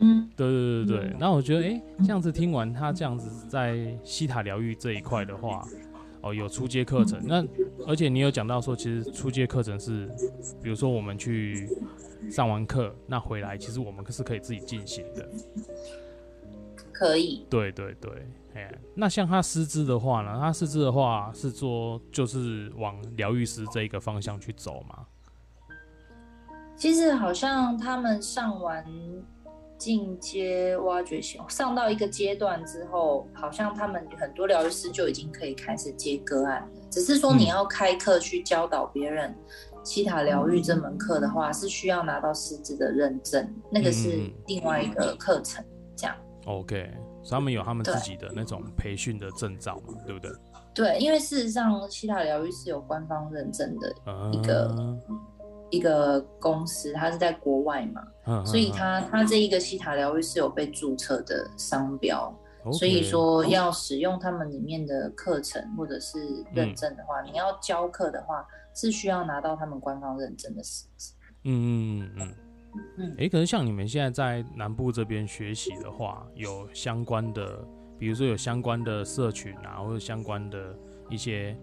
[0.00, 1.16] 嗯，对对对对。
[1.18, 5.62] 那我觉得，哎，这样子听完他这样子在西塔疗愈这一块的话。
[6.24, 7.44] 哦，有初阶课程，那
[7.86, 10.10] 而且你有讲到说，其实初阶课程是，
[10.62, 11.68] 比如说我们去
[12.30, 15.28] 上完课，那回来其实我们是可以自己进行的，
[16.92, 17.46] 可以。
[17.50, 25.06] 对对对，哎，那像他师资的话呢，他师资的话是做就是往疗愈师这一个方向去走嘛？
[26.74, 28.82] 其实好像他们上完。
[29.84, 36.68] 进阶挖掘型上到一个阶段之后，好像他们很多疗愈师就已经可以开始接个案了。
[36.90, 39.36] 只是说你要开课去教导别人
[39.82, 45.62] 西塔疗愈这门课的话，是需要拿到师资的认证，那个是另外一个课程。
[45.94, 46.16] 这样。
[46.46, 46.90] OK，
[47.30, 50.30] 他们有他们自己的那种培训的证照嘛，对不对？
[50.74, 53.94] 对，因为事实上西塔疗愈是有官方认证的
[54.32, 54.98] 一个。
[55.74, 62.32] 一个公司，它是在国外嘛，所以它它这一个西塔疗愈是有被注册的商标，
[62.72, 66.18] 所以说要使用他们里面的课程或者是
[66.52, 71.12] 认证的话，你要教课的话是需要拿到他们官方认证的师资。
[71.44, 72.34] 嗯嗯嗯
[72.98, 73.16] 嗯。
[73.18, 77.62] 哎，可是像你们现在在南部这边学习的话，有相关的，
[77.98, 80.74] 比如说有相关的社群啊，或者相关的
[81.10, 81.56] 一些。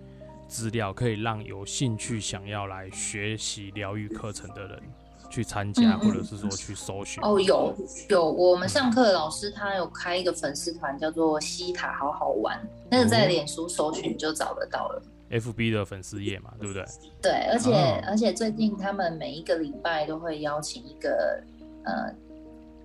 [0.51, 4.81] 资料可以让有兴趣想要来学习疗愈课程的人
[5.29, 7.23] 去参加，或者是说去搜寻。
[7.23, 7.73] 哦，有
[8.09, 15.01] 有，我们上课的老师他有开一个粉丝团，叫做西塔好好玩，那个在脸书搜寻就找得到了。
[15.29, 16.85] FB 的粉丝页嘛，对不对？
[17.21, 17.73] 对，而且
[18.05, 21.41] 而且最近他们每一个礼拜都会邀请一个
[21.85, 22.13] 呃。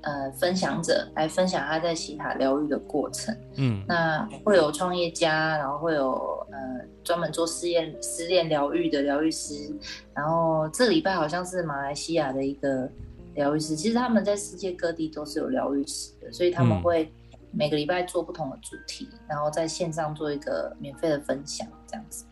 [0.07, 3.37] 呃，分享者来分享他在西塔疗愈的过程。
[3.57, 6.57] 嗯，那会有创业家，然后会有呃
[7.03, 9.75] 专门做试验失恋疗愈的疗愈师，
[10.15, 12.89] 然后这个礼拜好像是马来西亚的一个
[13.35, 13.75] 疗愈师。
[13.75, 17.13] 其实他们在世界各地都是有疗愈师的，所以他们会
[17.51, 22.25] 每个礼拜做不同的主题，然后在线上做一个免费的分享，这样子。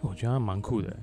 [0.00, 0.96] 我觉得还蛮酷的，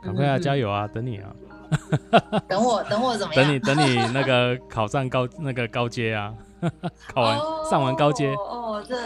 [0.00, 1.34] 赶快啊，加油啊，等你啊！
[2.48, 3.44] 等我，等我怎么样？
[3.44, 6.34] 等你，等你那个考上高那个高阶啊，
[7.12, 7.38] 考完
[7.70, 8.96] 上完高阶哦，这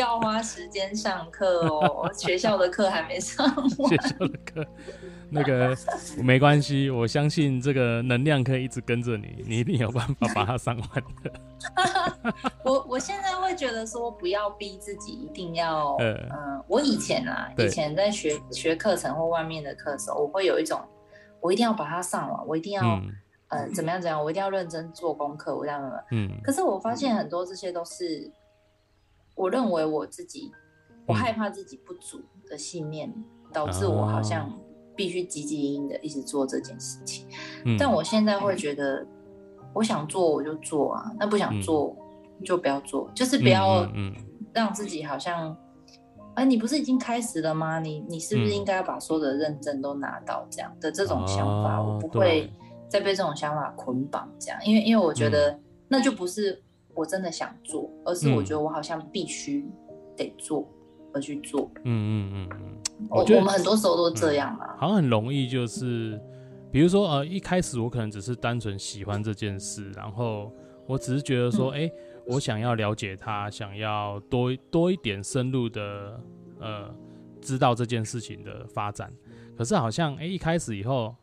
[0.00, 3.46] 要花时间上课哦， 学校的课还没上
[3.78, 3.88] 完。
[3.88, 4.64] 学校的课
[5.28, 5.76] 那个
[6.22, 10.88] 没关系，我相信这个能量可以一直跟着你，你一定有办法把它上完
[11.24, 11.32] 的。
[12.64, 16.16] 我我现在会觉得说，不要逼自己一定要，嗯，
[16.68, 20.80] 我以前啊，以前在学学课程或外面的课的时候，我会有一种。
[21.46, 23.00] 我一定要把它上完，我一定要，
[23.46, 25.80] 呃，怎么样怎样，我一定要认真做功课，我这样
[26.10, 26.28] 嗯。
[26.42, 28.28] 可是我发现很多这些都是，
[29.36, 30.50] 我认为我自己，
[31.06, 33.14] 我害怕自己不足的信念，
[33.52, 34.52] 导致我好像
[34.96, 37.28] 必须积极应的一直做这件事情。
[37.78, 39.06] 但我现在会觉得，
[39.72, 41.96] 我想做我就做啊，那不想做
[42.44, 43.88] 就不要做，就是不要
[44.52, 45.56] 让自己好像。
[46.36, 47.80] 哎，你不是已经开始了吗？
[47.80, 50.46] 你你是不是应该要把所有的认证都拿到？
[50.50, 52.52] 这样的这种想法，我不会
[52.88, 54.30] 再被这种想法捆绑。
[54.38, 56.62] 这样，因为因为我觉得那就不是
[56.94, 59.66] 我真的想做，而是我觉得我好像必须
[60.14, 60.68] 得做
[61.14, 61.70] 而去做。
[61.84, 66.20] 嗯嗯嗯嗯，我我们很多时候都这样嘛，好像很容易就是，
[66.70, 70.52] 比如说呃，一开始我可能只是单纯喜欢这件事，然后
[70.86, 71.90] 我只是觉得说，哎。
[72.26, 76.20] 我想要了解他，想要多多一点深入的，
[76.60, 76.94] 呃，
[77.40, 79.12] 知道这件事情的发展。
[79.56, 81.14] 可是好像，哎，一开始以后，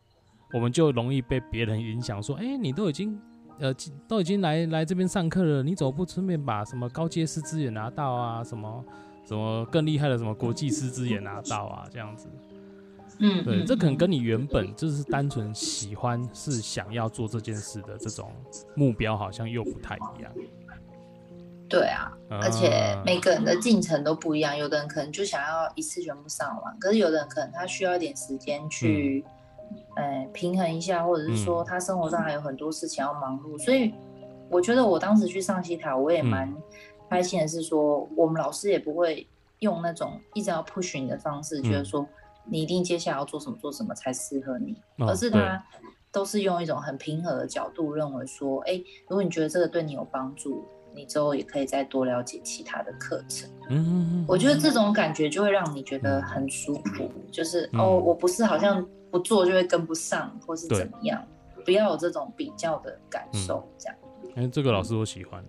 [0.52, 3.20] 我们就容易被别人影响，说，哎，你都已经
[3.58, 3.72] 呃
[4.08, 8.42] 都已经来来这边上课了，你怎么不顺便把什么高阶师资也拿到啊？
[8.42, 8.84] 什么
[9.26, 11.86] 什么更厉害的什么国际师资也拿到啊？
[11.90, 12.28] 这样子。
[13.20, 18.32] 嗯，对，这可能跟你原本就是单纯喜欢是想要做这件事的这种
[18.74, 20.32] 目标好像又不太一样。
[21.78, 29.24] 对啊，而且每个人的进程都不一样，有的人可能就想要一次全部上完，可是有的人可能他需要一点时间去，
[29.96, 33.92] 呃，平衡一下，或者是说他生活上还有很多事情要忙碌，所以
[34.48, 36.52] 我觉得我当时去上西塔，我也蛮
[37.10, 39.26] 开心的是说，我们老师也不会
[39.58, 42.06] 用那种一直要 push 你的方式，觉得说。
[42.46, 45.64] 你一定接下来要做什么，做什么才适合你，而是他
[46.12, 50.62] 都是用一种很平和的角度认为说，哎，如果你觉得这个对你有帮助，
[50.94, 53.48] 你之后也可以再多了解其他的课程。
[53.68, 61.22] 嗯，我觉得这种感觉就会让你觉得很舒服，就是哦，我不是好像不做就会跟不上，或是怎么样，
[61.64, 63.96] 不要有这种比较的感受，这样。
[64.36, 65.44] 哎，这个老师我喜欢。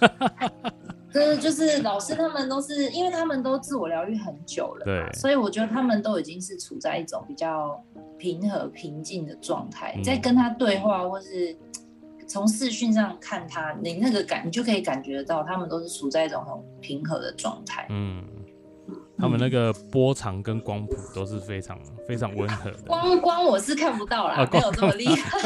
[1.12, 7.78] 就是就是老师他们都是，因为他们都自我疗愈很久了，对，所以我觉得他们都已经是处在一种比较
[8.18, 11.54] 平和平静的状态，在跟他对话或是
[12.32, 17.86] 从视讯上看他，你那个感你就可以感觉得到，他们都是处在一种很平和的状态。
[17.90, 18.24] 嗯，
[19.18, 22.78] 他们那个波长跟光谱都是非常非常温和的。
[22.86, 25.38] 光光我是看不到啦，没有这么厉害。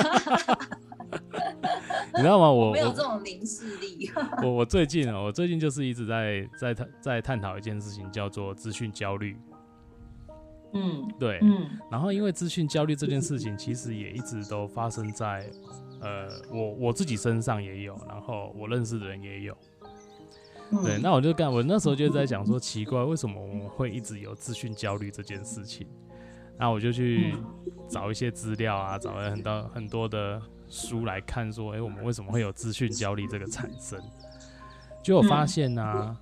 [2.14, 2.48] 你知道吗？
[2.48, 4.08] 我 没有这种零视力。
[4.44, 9.36] 我我最近啊，我最近就是一直在在探在探讨一件事情，叫做资讯焦虑。
[10.72, 11.68] 嗯，对，嗯。
[11.90, 15.50] 然后因为资讯焦虑这件事情，其实也一直都发生在
[16.06, 19.56] 呃我我自己身上也有，然后我认识的人也有。
[20.84, 25.86] 对，那我就干，我那时候就在讲说，奇怪，为什么我们会一直有资讯焦虑这件事情？
[26.58, 27.34] 那我就去
[27.88, 30.40] 找一些资料啊，找了很多很多的。
[30.68, 34.02] 书来看说，哎，我们为什么会有资讯焦虑这个产生？
[35.00, 36.18] 就我发现呢，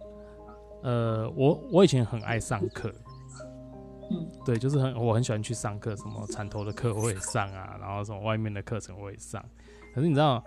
[0.83, 2.93] 呃，我我以前很爱上课，
[4.11, 9.43] 嗯，对，就是很我很喜欢去上课，什么产头的课我也上啊，然后什么外面的课程我也上。
[9.95, 10.43] 可是你知道，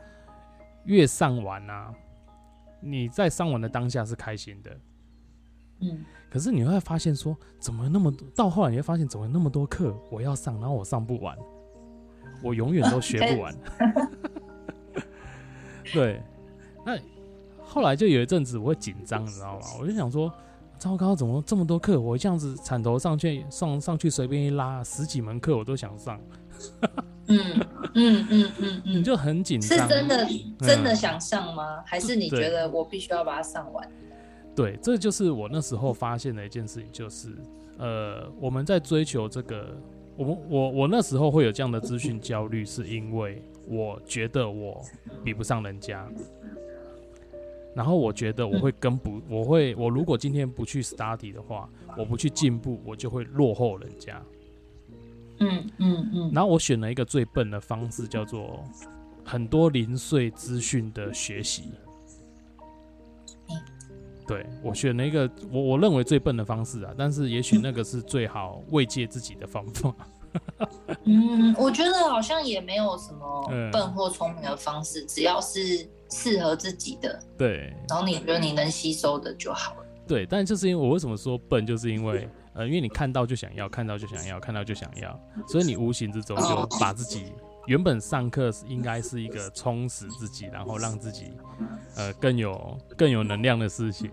[0.83, 1.93] 越上完啊，
[2.81, 4.77] 你在上完的当下是开心的，
[5.79, 8.27] 嗯，可是你会发现说，怎么那么多？
[8.36, 11.38] 到后来你会发现，怎么那么多课我要上，然后我上不完。
[12.43, 13.55] 我永远都学不完。
[15.91, 16.21] 对，
[16.86, 16.99] 那
[17.63, 19.65] 后来就有一阵子我会紧张，你知道吗？
[19.79, 20.31] 我就想说，
[20.77, 21.99] 糟糕，怎么这么多课？
[21.99, 26.19] 我这样子铲头上去上上去随便一拉，十几门课我都想上。
[27.27, 27.39] 嗯
[27.93, 29.77] 嗯嗯嗯嗯，就很紧张。
[29.79, 30.27] 是真的
[30.59, 31.83] 真的想上吗？
[31.85, 33.89] 还是你觉得我必须要把它上完？
[34.55, 37.29] 对，这就是我那时候发现的一件事情，就是
[37.77, 39.77] 呃，我们在追求这个。
[40.15, 44.83] 我我我那时候会有这样的资讯焦虑，是因为我觉得我
[45.23, 46.09] 比不上人家，
[47.75, 54.19] 然后我觉得我会跟不，我会我如果今天不去 study 的话，我不去进步，我就会落后人家。
[55.39, 56.32] 嗯嗯嗯。
[56.34, 58.63] 然后我选了一个最笨的方式，叫做
[59.23, 61.71] 很多零碎资讯的学习。
[64.28, 69.95] 对我选了一个我我认为最笨的方式啊，但是也许那个是最好慰藉自己的方法。
[71.06, 79.86] 嗯，我觉得好像也没有什么笨或聪明的方式，只要是适合自己的，对，然后你觉得你能吸收的就好了。
[80.06, 85.17] 对，但就是因为我为什么说笨，就是因为呃，因为你看到就想要，看到就想要，看到就想要，
[85.47, 87.31] 所以你无形之中就把自己。
[87.67, 91.33] 原本上课是应该是一个充实自己，然后让自己
[91.97, 94.09] 呃更有更有能量的事情，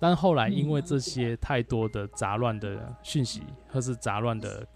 [0.00, 4.66] 但后来因为这些太多的杂乱的讯息或是杂乱的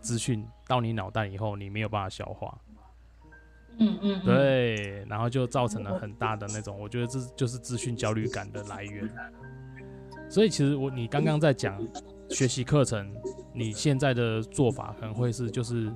[0.00, 2.56] 资讯到你脑袋以后，你没有办法消化。
[3.78, 9.10] 嗯嗯，对，然后就造成了很大的那种，我觉得这就是资讯焦虑感的来源。
[10.30, 11.84] 所以其实我你刚刚在讲
[12.34, 13.10] 学习课程，
[13.54, 15.92] 你现在的做法可能会是就是。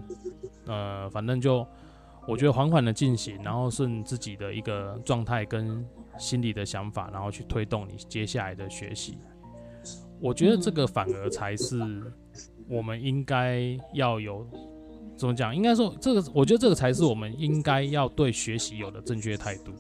[0.71, 1.67] 呃，反正就
[2.27, 5.83] 我觉得缓缓的进行，然后顺自己的一个状态跟
[6.19, 9.17] 心理的想法，然后去推动你接下来的学习。
[10.21, 11.79] 我觉得这个反而才是
[12.69, 14.47] 我们应该要有
[15.17, 15.57] 怎么讲？
[15.57, 19.73] 应该说这个，我觉得这个才是我们应该要对学习有的正确态度。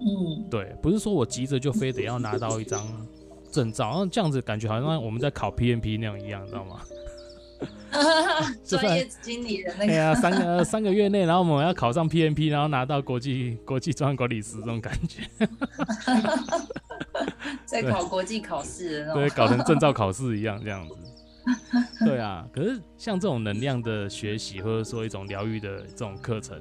[0.00, 2.82] 嗯，对，不是说我急着就非得要拿到一张
[3.54, 6.80] 证照，然后这样子感觉好像我们在考 PMP 那样一样，知道吗？
[8.66, 15.22] 专业经理人那个，哎呀，三个三个月内，然后我们要考上 PMP，然后拿到国际国际专业管理师这种感觉，
[17.64, 20.96] 在考国际考试对，搞成证照考试一样这样子。
[22.04, 26.60] 对啊，可是像这种能量的学习，或者说一种疗愈的这种课程，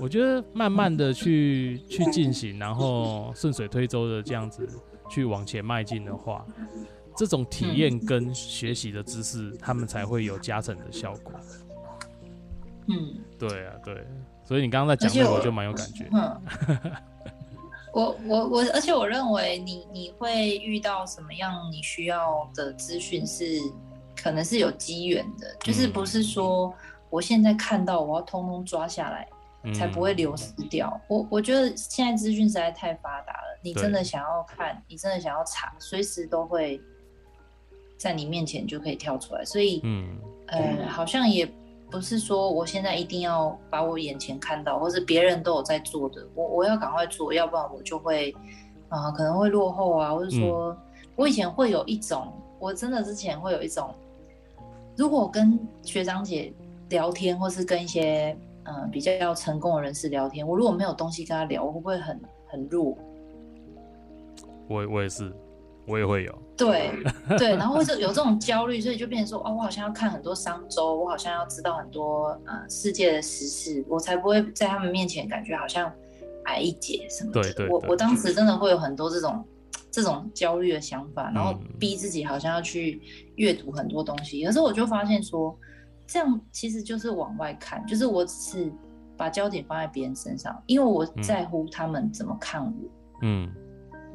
[0.00, 4.68] 我觉得慢慢的去去进行，然后顺水推舟的这样子
[5.12, 6.46] 去往前迈进的话，
[7.14, 11.34] 这种体验跟学习的知识，他们才会有加成的效果。
[12.86, 14.06] 嗯，对啊，对，
[14.42, 16.08] 所以你刚刚在讲那个，我就蛮有感觉。
[16.12, 16.40] 嗯，
[17.92, 23.60] 我我我，而且我认为你你会遇到什么样你需要的资讯是
[24.16, 26.72] 可能是有机缘的，就是不是说
[27.10, 29.28] 我现在看到我要通通抓下来。
[29.76, 31.00] 才不会流失掉。
[31.06, 36.80] 我我觉得现在资讯实在太发达了，你真的想要看，你真的想要查，随时都会
[37.96, 39.44] 在你面前就可以跳出来。
[39.44, 41.50] 所以，嗯，呃，好像也
[41.90, 48.34] 不是说我现在一定要把我眼前看到，或是别人都有在做的，我我要赶快做，要不然我就会
[48.88, 50.76] 啊可能会落后啊，或者说，
[51.16, 53.94] 我以前会有一种，我真的之前会有一种，
[54.96, 56.52] 如果跟学长姐
[56.88, 58.36] 聊天，或是跟一些。
[58.64, 62.96] 嗯，比较要成功的人士聊天，我如果没有东西跟他聊，我会不会很很弱？
[64.72, 65.32] 我我也是，
[65.86, 66.42] 我也会有。
[66.56, 66.90] 对
[67.38, 75.92] 对，然后或者有这种焦虑，所以就变成说，哦，我好像要看很多商周，我好像要知道很多呃世界的时事，我才不会在他们面前感觉好像
[76.46, 77.42] 矮一截什么的。
[77.42, 79.44] 对对，我我当时真的会有很多这种
[79.90, 83.00] 这种焦虑的想法，然后逼自己好像要去
[83.36, 85.56] 阅读很多东西，可是我就发现说。
[86.04, 88.72] 这样其实就是往外看，就是我只是
[89.16, 92.72] 把焦点放在别人身上，因为我在乎他们怎么看我，
[93.22, 93.50] 嗯，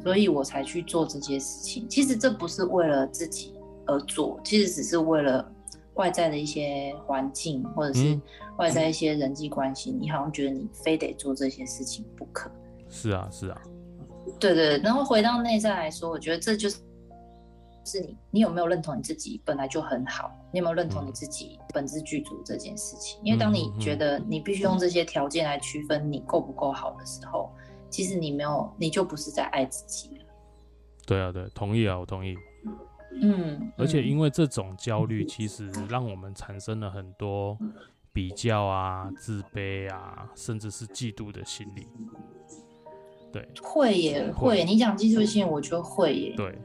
[0.04, 1.88] 所以我才去做这些事情。
[1.90, 3.54] 其实这不是为了自己
[3.86, 5.50] 而做，其实只是为了
[5.96, 8.20] 外在的一些环境，或者是
[8.58, 9.92] 外在一些人际关系。
[9.92, 12.50] 你好像觉得你非得做这些事情不可。
[12.90, 13.62] 是啊，是啊，
[14.40, 14.78] 对对。
[14.80, 16.78] 然后回到内在来说，我觉得这就是。
[17.90, 20.30] 是你，你有没有认同你自己本来就很好？
[20.52, 23.18] 你有没有认同你自己本质具足这件事情？
[23.24, 27.50] 因为当你觉得你必须用这些条件来区分你够不够好的时候，
[27.90, 30.26] 其实你没有，你就不是在爱自己了。
[31.06, 32.36] 对啊，对，同意啊，我同意。
[33.22, 37.58] 嗯，而且因为这种焦虑，其实让我们产生了很多
[38.14, 41.88] 比较啊、自卑啊，甚至是嫉妒的心理。
[43.32, 44.64] 对，会耶，会。
[44.64, 46.34] 你讲嫉妒心，我觉得会耶。
[46.36, 46.58] 对。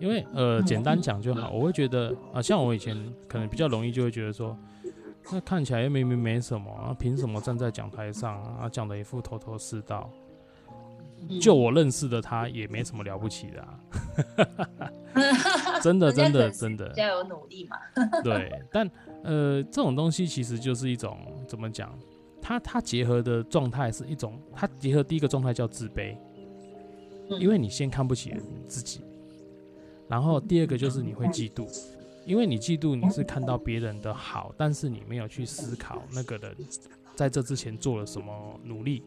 [0.00, 1.50] 因为呃，简单讲就好。
[1.50, 2.96] 我会觉得啊，像我以前
[3.28, 4.58] 可能比较容易就会觉得说，
[5.30, 10.10] 那看起来明明没什么，啊，凭什么站在讲台上啊，讲的一副头头是道？
[11.40, 13.68] 就我认识的他也没什么了不起的，
[15.82, 17.76] 真的真的真的，加油努力嘛。
[18.22, 18.90] 对，但
[19.22, 21.96] 呃，这种东西其实就是一种怎么讲？
[22.40, 26.16] 它它结合的状态是一种，它结合第一个状态叫自卑，
[27.38, 28.34] 因为你先看不起
[28.66, 29.00] 自己。
[30.08, 31.66] 然后第二个就是你会嫉妒，
[32.26, 36.56] 因为你嫉妒你是看到别人的好，但是你没有去思考那个人
[37.14, 39.04] 在这之前做了什么努力。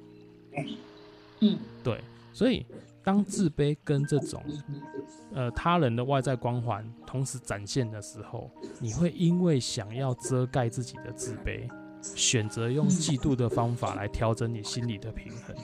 [1.41, 2.01] 嗯，对，
[2.33, 2.65] 所以
[3.03, 4.43] 当自卑跟这种
[5.33, 11.69] 呃他人的外在光环同时展现的时候，你会因为想要遮盖自己的自卑，
[12.01, 15.55] 选择用嫉妒的方法来调整你心里的平衡。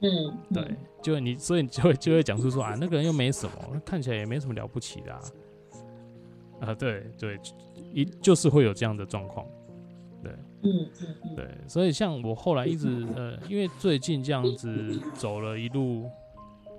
[0.00, 5.12] 嗯，对，就你，所以你就会就会讲出说啊，那个人又没什么，看起来也没什么了不起的，
[6.60, 7.40] 啊，对对，
[7.92, 9.44] 一就是会有这样的状况，
[10.22, 10.90] 对，嗯
[11.24, 16.10] 嗯对，所以像我后来一直呃，因为最近这样子走了一路，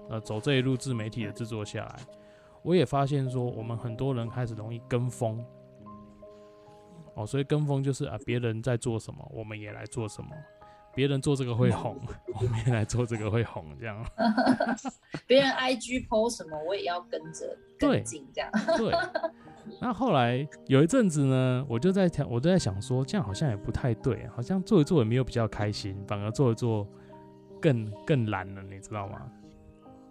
[0.09, 1.99] 呃，走这一路自媒体的制作下来，
[2.63, 5.43] 我也发现说，我们很多人开始容易跟风，
[7.15, 10.29] 哦，所以跟风就是啊，别人在做什么，我们也来做什么。
[10.95, 11.97] 别人做这个会红，
[12.41, 14.03] 我们也来做这个会红，这样。
[15.27, 18.51] 别人 IG PO 什么，我也要跟着跟进，这样。
[18.75, 18.91] 对。
[19.81, 26.87] 那后来有一阵子呢，我就在想，我都在想说，这样好像也不太对，好像做一做也没有比较开心，反而做一做
[27.61, 29.21] 更更懒了，你知道吗？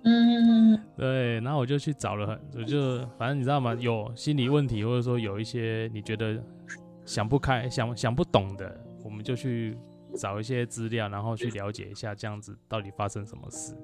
[0.04, 0.80] 嗯。
[0.96, 1.40] 对。
[1.40, 3.74] 然后我就去找了，很，我就反正你知道吗？
[3.74, 6.42] 有心理问题，或者说有一些你觉得
[7.04, 9.76] 想不开、想想不懂的，我们就去。
[10.16, 13.76] 找一些资料，然后去了解一下这样子到底发生什么事。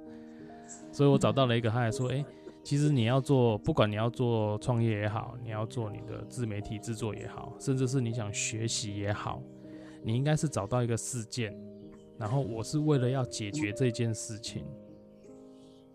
[0.90, 2.24] 所以我找到了一个，他还说：“哎，
[2.64, 9.42] 其实你要做，不管你要做创业也好，你要做你的自媒体制作也好，甚至是你想学习也好，
[10.02, 11.54] 你应该是找到一个事件，
[12.18, 14.64] 然后我是为了要解决这件事情，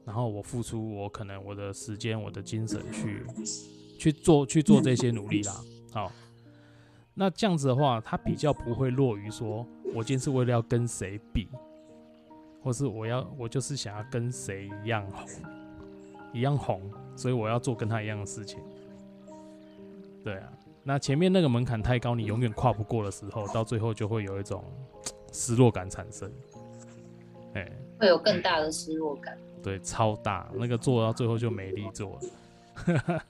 [0.06, 3.26] 然后我付出我可能我的时间、我的精神去
[3.98, 5.54] 去做去做这些努力啦。
[5.92, 6.12] 好，
[7.16, 9.66] 那这样子的话，他比较不会落于说。”
[9.96, 11.48] 我今天是为了要跟谁比，
[12.62, 15.26] 或是我要我就是想要跟谁一样红，
[16.34, 16.82] 一样红，
[17.16, 18.60] 所以我要做跟他一样的事情。
[20.24, 20.52] 对啊，
[20.84, 24.64] 那前面那个门槛太高，你永远跨不过的时候，到最后就会有一种
[25.32, 26.32] 失落感产生。
[27.54, 27.68] 哎，
[28.00, 29.38] 会有更大的失落感。
[29.64, 32.20] 对，超大，那个做到最后就没力做了。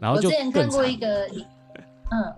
[0.00, 1.26] 然后我之前看过一个，
[2.10, 2.34] 嗯，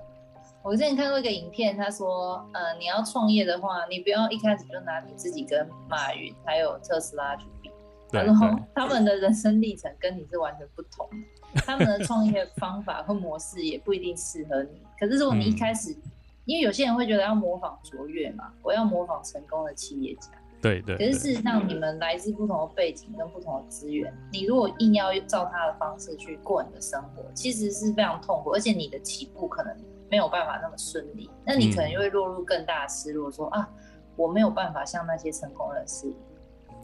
[0.63, 7.71] 我之前看过一个影片，他说，呃，你要创业的话，你不要一开始就拿你自己跟马云还有特斯拉去比，
[8.13, 11.09] 然后他们的人生历程跟你是完全不同
[11.55, 14.83] 的，他们的创业方法和模式也不一定适合你。
[15.01, 15.97] 可是如果你一开始，
[16.45, 20.29] 因为有些人会觉得要模仿卓越嘛，我要模仿成功的企业家。
[20.61, 20.97] 对对。
[20.97, 29.77] 可是事实上，你们来自不同的背景跟不同的资源，你如果硬要照他的方式去过你的生活，其实是非常痛苦，而且你的起步可能
[30.09, 31.29] 没有办法那么顺利。
[31.45, 33.69] 那你可能就会落入更大的失落，说啊，
[34.15, 36.13] 我没有办法像那些成功人士，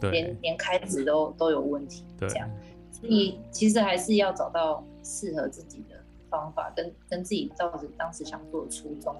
[0.03, 2.49] 连连开始都都有问题这样。
[2.91, 5.97] 所以其实还是要找到适合自己的
[6.29, 9.15] 方法，跟跟自己到底当时想做的初衷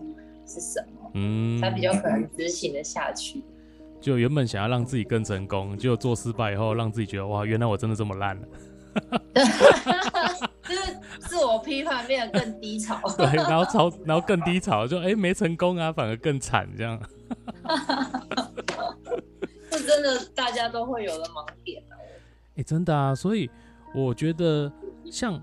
[0.47, 3.43] 是什么，嗯，才比较可能执行的下去。
[4.01, 8.49] 就原本想要让自己更成功，结果做失败以后，让自己觉得哇，原来我真的这么烂了。
[10.69, 13.01] 就是自我批判变得更低潮。
[13.17, 17.01] 对，然后超，然后更低潮，就哎没成功啊，反而更惨这样。
[19.73, 21.97] 是真的，大家都会有的盲点啊。
[22.57, 23.49] 哎，真的啊，所以
[23.95, 24.71] 我觉得
[25.11, 25.41] 像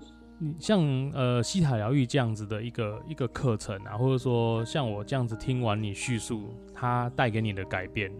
[0.58, 8.12] 像呃西塔疗愈这样子的一个一个课程啊，或者说像我这样子听完你叙述，它带给你的改变。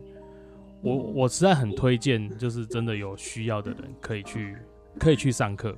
[0.82, 4.56] 我我实在很推荐，就是真的有需要的人可以去，
[4.98, 5.76] 可以去上课，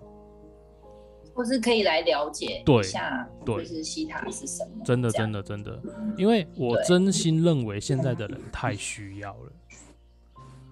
[1.32, 4.84] 或是可以来了解一下，对，就是西塔是什么？
[4.84, 5.80] 真的，真的，真的，
[6.16, 9.52] 因为我真心认为现在的人太需要了。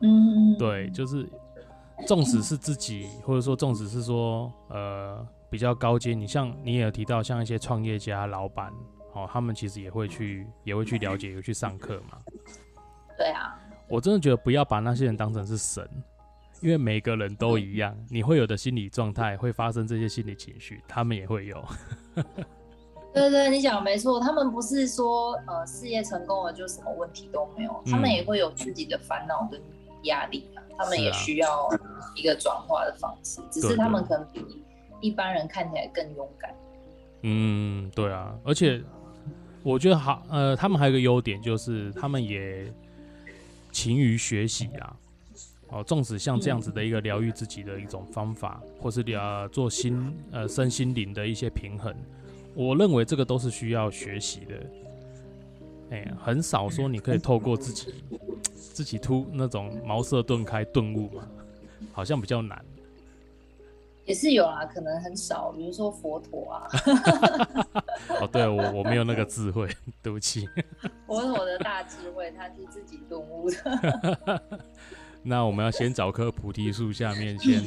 [0.03, 1.28] 嗯，对，就是
[2.07, 8.72] 纵使是自己，或者说纵使是说呃比较高阶，你像你也有提到，像一些创业家、老板，
[9.14, 12.18] 哦，他们其实也会去，也会去了解，有去上课嘛。
[13.16, 13.59] 对啊。
[13.88, 15.88] 我真的觉得不要把那些人当成是神，
[16.61, 21.64] 因为每个人都一样，你会有的心理状态会发生这些心理情绪，他们也会有。
[23.14, 29.59] 对对，你讲没错，他们不是说呃事业成功了就什么问题都没有，他们也会有自己的烦恼跟
[30.07, 31.68] 压力啊，他们也需要
[32.16, 34.44] 一个转化的方式，只是他们可能比
[35.00, 36.54] 一般人看起来更勇敢。
[37.22, 38.82] 嗯，对啊，而且
[39.62, 42.72] 我觉得好，呃，他们还有一个优点就是他们也。
[43.72, 44.96] 勤于学习啊，
[45.68, 51.94] 哦，纵使像这样子的一个疗愈自己的一种方法，或是疗做心呃身心灵的一些平衡，
[52.54, 54.54] 我认为这个都是需要学习的。
[55.90, 58.02] 哎，很少说你可以透过自己
[58.76, 61.26] 自己突那种茅塞顿开顿悟嘛，
[61.94, 62.62] 好像比较难。
[64.04, 66.68] 也是有啊，可能很少，比如说佛陀啊。
[68.20, 69.66] 哦，对我我没有那个智慧，
[70.02, 70.46] 对不起。
[71.06, 74.42] 佛陀的大智慧，他是自己顿悟的。
[75.24, 77.62] 那我们要先找棵菩提树下面，先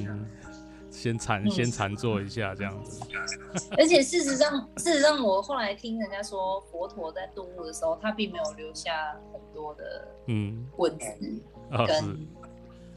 [0.92, 3.02] 先禅先禅坐一下，这样子。
[3.78, 11.42] 而且事实上，事实上，我后来听人家说，佛陀在顿悟的时候，他并没有留下很多的嗯文字
[11.88, 12.28] 跟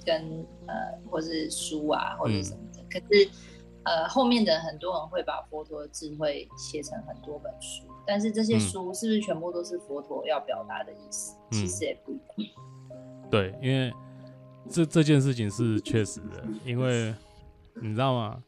[0.05, 0.75] 跟呃，
[1.11, 2.83] 或是书啊，或者什么的。
[2.91, 3.31] 可是，
[3.85, 11.37] 呃，后面的很多人会把佛陀的智慧写成很多本书，但是这些书是不是全部都是佛陀要表达的意思？
[11.51, 12.51] 其实也不一定。
[13.31, 13.93] 对，因为
[14.71, 17.15] 这这件事情是确实的，因为
[17.75, 18.43] 你知道吗？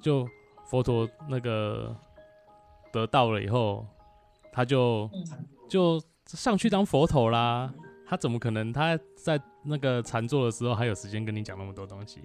[0.00, 0.28] 就
[0.66, 1.94] 佛陀那个
[2.92, 3.86] 得到了以后，
[4.52, 5.10] 他就
[5.68, 7.72] 就上去当佛头啦。
[8.08, 12.22] 他怎么可能他在那个禅坐的时候还有时间跟你讲那么多东西？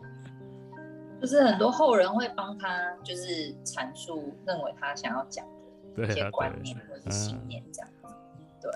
[1.20, 5.46] 就是很多后人会帮他，就是阐述认为他想要讲
[5.94, 8.14] 的一些观念或者信念这样子。
[8.60, 8.70] 对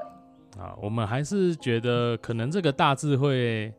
[0.62, 3.74] 啊，我们还是觉得可能这个大智慧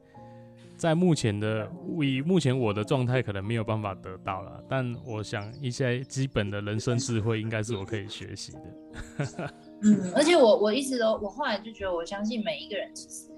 [0.78, 1.70] 在目前的
[2.02, 8.60] 以目前我的状态可能没有办法得到了，但我想一些基本的人生智慧应该是我可以学习的。
[9.84, 13.30] 嗯，而且我我一直都我后来就觉得，我相信每一个人其实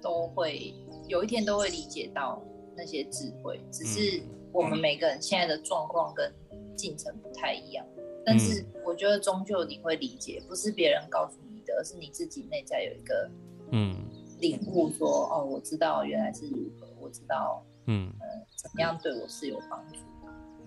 [0.00, 0.74] 都会
[1.06, 2.42] 有一天都会理解到
[2.76, 4.22] 那些智慧，只是。
[4.52, 6.32] 我们每个人现在的状况跟
[6.74, 7.84] 进程不太一样，
[8.24, 13.30] 但是我觉得终究你会理解，不是别人告诉你的，而是你自己内在有一个
[13.72, 13.94] 嗯
[14.40, 18.26] 领悟，说哦，我知道原来是如何，我知道嗯呃
[18.56, 19.98] 怎么样对我是有帮助。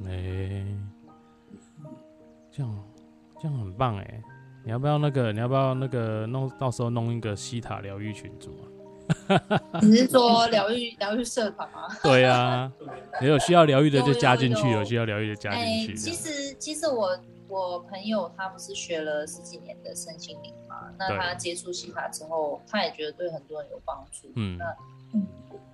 [0.06, 0.66] 哎，
[2.52, 2.84] 这样
[3.42, 4.24] 这样很棒哎！
[4.64, 5.32] 你要不要那个？
[5.34, 6.50] 你要不要那个弄？
[6.58, 9.80] 到时候弄一个西塔疗愈群组啊？
[9.82, 11.88] 你是说疗愈疗愈社团吗？
[12.04, 12.72] 对呀，
[13.22, 15.96] 也有需要疗愈的就加进去，有需要疗愈的加进去。
[15.96, 17.18] 其实其实我
[17.48, 24.32] 我朋友他不是学了十几年的身心灵嘛，那他接触西塔之后，他也觉得对很多人有帮助。
[24.36, 24.66] 嗯那
[25.14, 25.26] 嗯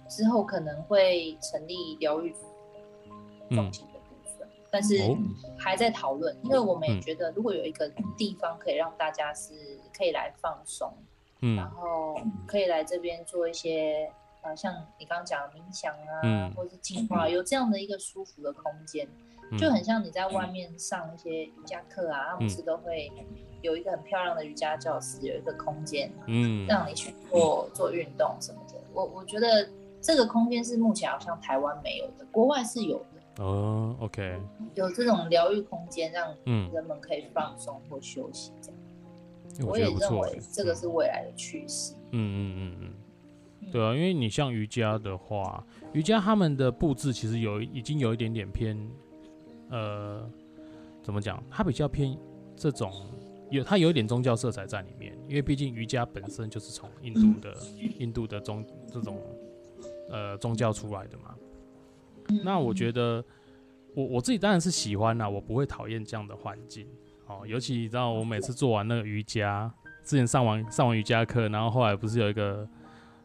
[0.08, 3.74] 之后可能会成立疗愈中嗯。
[3.74, 5.18] 心的部分，但是哦。
[5.58, 7.02] 还在讨论，因为我们也嗯。
[7.02, 9.54] 觉得如果有一个地方可以让大家是
[9.96, 10.92] 可以来放松，
[11.40, 12.16] 然嗯后
[12.48, 16.54] 可以来这边做一些呃，像你刚刚讲的冥想啊，嗯。
[16.54, 19.08] 或者是净化，有这样的一个舒服的空间，
[19.52, 19.58] 嗯。
[19.58, 23.12] 就很像你在外面上一些瑜伽课啊，他们是都会
[23.62, 26.68] 有一个很漂亮的瑜伽教室，有一个空间嗯。
[26.68, 28.76] 让你去做做运动什么的。
[28.94, 29.68] 我我觉得
[30.06, 34.40] 这个空间是目前好像台湾没有的，国外是有的，哦，OK，
[34.76, 38.80] 有这种疗愈空间，让嗯，人们可以放松或休息这样。
[39.62, 41.96] 我我也认为，这个是未来的趋势。
[42.12, 42.78] 嗯嗯嗯
[43.62, 48.78] 嗯，对啊，因为你像瑜伽的话，瑜伽他们的布置其实有已经有一点点偏，
[49.72, 50.30] 呃，
[51.02, 51.44] 怎么讲？
[51.50, 52.16] 它比较偏
[52.56, 52.92] 这种
[53.50, 57.56] 有它有一点宗教色彩在里面，因为毕竟瑜伽本身就是从印度的、
[57.98, 59.20] 印度的宗这种
[60.16, 61.36] 呃宗教出来的嘛。
[62.44, 63.24] 那我觉得
[63.94, 66.88] 我我自己当然是喜欢啦，我不会讨厌这样的环境
[67.28, 67.44] 哦。
[67.46, 69.72] 尤其你知道，我每次做完那个瑜伽，
[70.04, 72.68] 之前上完上完瑜伽课，然后后来不是有一个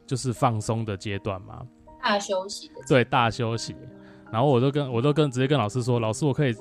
[0.07, 1.67] 就是放松的阶段嘛？
[2.03, 3.77] 大休息的对，大休息。
[4.33, 6.55] 然后我都跟我都跟直接跟老师说，老师我可以，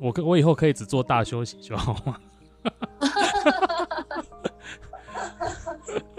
[0.00, 2.18] 我可我以后可以只做大休息就好吗？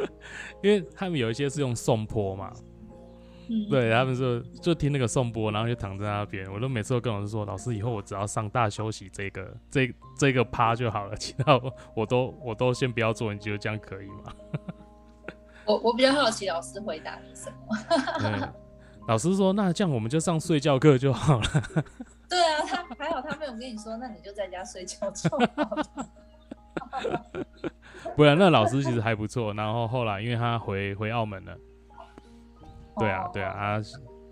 [0.63, 2.53] 因为他们有一些是用送坡嘛，
[3.49, 6.51] 嗯，对他们说就听那个颂钵，然后就躺在那边。
[6.51, 14.33] 我都每次都跟老师说，老师以后我只要上大休息这个这这个趴就好了，其他我我都我都先不要做，你觉得这样可以吗？
[15.65, 18.53] 我我比较好奇老师回答你什么。
[19.07, 21.47] 老师说那这样我们就上睡觉课就好了。
[22.29, 25.37] 对啊，他还好他没有跟你说，那你就在家睡觉就好
[25.75, 25.85] 了。
[28.15, 29.53] 不然那老师其实还不错。
[29.53, 31.57] 然后后来因为他回回澳门了，
[32.97, 33.83] 对啊哦对啊，他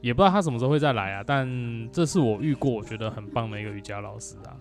[0.02, 1.24] 也不知道他什么时候会再来啊。
[1.26, 1.48] 但
[1.92, 4.56] 这是我遇过我觉得很棒的一个瑜伽老师啊。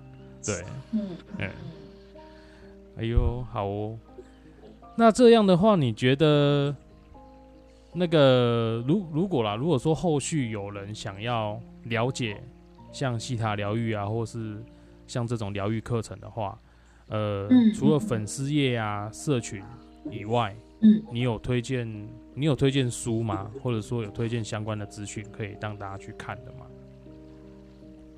[0.45, 1.51] 对，嗯嗯嗯，
[2.99, 3.99] 哎呦，好哦。
[4.97, 6.75] 那这样的话，你觉得
[7.93, 12.43] 那个如如果啦，如果说后续有人想要了解
[12.93, 14.63] 像西塔疗愈啊，或是
[15.07, 16.59] 像这种疗愈课程的话，
[17.09, 19.63] 呃，嗯除了粉丝页啊、社群
[20.11, 21.87] 以外，嗯，你有推荐
[22.35, 23.51] 你有推荐书吗？
[23.63, 26.67] 或者说有推荐相关的资讯可以让大家去看的吗？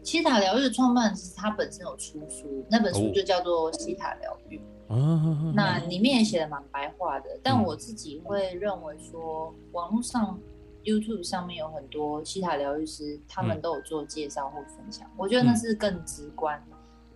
[0.03, 4.59] 西塔疗愈的创办人其实他本身有出书，那本书哦就叫做《西塔疗愈》。
[4.89, 10.39] 啊，那里面也写的蛮白话的，但嗯我自己会认为说，网络上
[10.85, 16.63] YouTube 上面有很多西塔疗愈师，他们嗯都有做介绍或分享，我觉得那是更直观。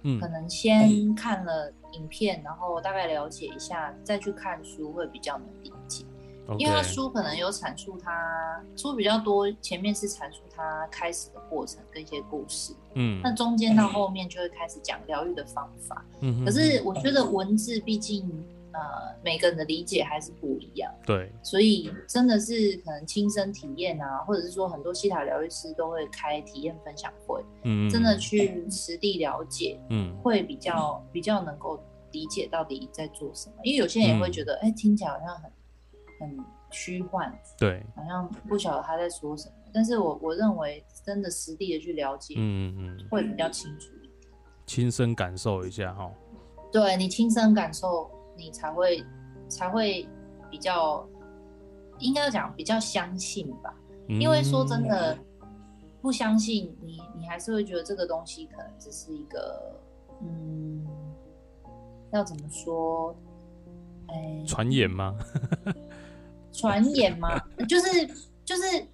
[0.03, 0.21] 嗯。
[0.21, 6.05] 可能先看了影片，然后大概了解一下，再去看书会比较能理解。
[6.59, 13.21] 因为他书可能有阐述他书比较多，前面是阐述他开始的过程跟一些故事，嗯。
[13.21, 16.05] 那中间到后面就会开始讲疗愈的方法。
[16.21, 18.31] 嗯可是我觉得文字毕竟
[18.77, 33.55] 呃每个人的理解还是不一样，对，所以真的是可能亲身体验啊，或者是说很多西塔疗愈师都会开体验分享会，嗯，真的去实地了解，嗯会比较比较能够理解到底在做什么。
[33.65, 35.51] 因为有些人也会觉得，哎、听起来好像很
[36.21, 39.55] 很虚幻，对，好像不晓得他在说什么。
[39.73, 43.89] 但是我我认为真的实地的去了解，嗯嗯，会比较清楚。
[44.67, 46.11] 亲身感受一下哈。
[46.73, 49.05] 对你亲身感受，你才会
[49.49, 50.09] 才会
[50.51, 51.07] 比较，
[51.99, 53.75] 应该讲比较相信吧。
[54.09, 55.19] 因为说真的，嗯
[56.01, 59.81] 不相信你，你还是会觉得这个东西可能只是一个，
[60.21, 60.87] 嗯，
[62.13, 63.13] 要怎么说？
[64.09, 65.17] 哎，传言吗？
[66.53, 67.29] 传言吗？
[67.69, 68.07] 就是
[68.45, 68.87] 就是，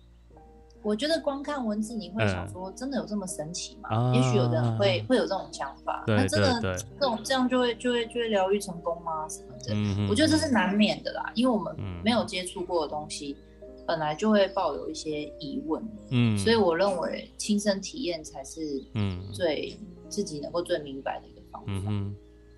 [0.83, 3.89] 我觉得光看文字，你会想说，真的有这么神奇吗？
[3.91, 6.61] 啊也许有的人会会有这种想法，那真的
[6.99, 9.29] 这种这样就会就会就会疗愈成功吗？
[9.29, 9.73] 什么的？
[9.75, 13.37] 嗯我觉得这是难免的啦，因为我们嗯没有接触过的东西，
[13.87, 19.79] 本来就会抱有一些疑问，嗯，所以我认为亲身体验才是嗯最
[20.09, 21.67] 自己能够最明白的一个方法。
[21.69, 22.17] 嗯哼，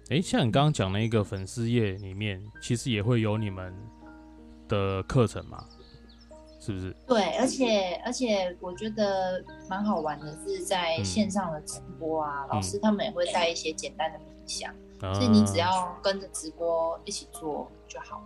[0.08, 3.72] 哎，像你刚刚讲那个粉丝页里面，其实也会有你们
[4.68, 5.64] 的课程嘛，
[6.64, 6.96] 是不是？
[7.06, 18.24] 对，而且而且我觉得蛮好玩的是，在嗯线上的直播啊，老师他们也会带一些简单的冥想，嗯所以你只要跟着直播一起做就好了。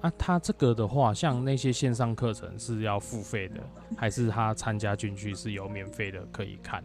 [0.00, 3.60] 啊，他这个的话，像那些线上课程是要付费的，
[3.96, 6.82] 还是他参加进去是有免费的可以看？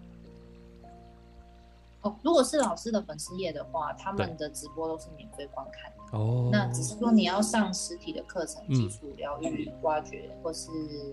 [2.02, 5.97] 哦，如果是老师的粉丝页的话，他们的直播都是免费观看的。
[6.12, 10.70] 哦，那只是说你要上实体的课程，基础疗愈、挖掘，或是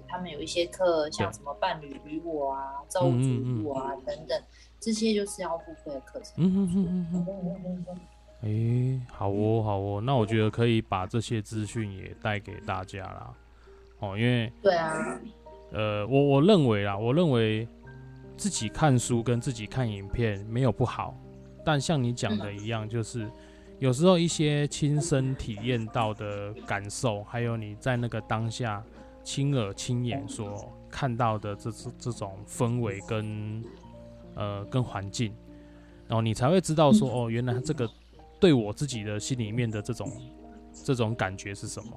[0.09, 4.41] 他们有一些课，像什么伴侣与我啊、造物主与我啊等等，
[4.79, 6.33] 这些就是要付费的课程。
[6.37, 7.27] 嗯嗯嗯
[7.65, 9.01] 嗯嗯。
[9.01, 13.35] 哎，好哦，好哦，那我觉得可以把这些资讯也带给大家啦。
[14.01, 15.21] 哦，因为对啊，
[15.73, 17.67] 呃，我我认为啦，我认为。
[18.37, 21.17] 自己看书跟自己看影片没有不好，
[21.65, 23.31] 但像你讲的一样，就是
[23.85, 28.83] 有时候一些亲身体验到的感受，还有你在那个当下
[29.23, 33.63] 亲耳亲眼所看到的这这这种氛围跟
[34.37, 35.35] 呃跟环境，
[36.09, 37.87] 然后你才会知道说哦，原来这个
[38.41, 40.11] 对我自己的心里面的这种
[40.73, 41.91] 这种感觉是什么。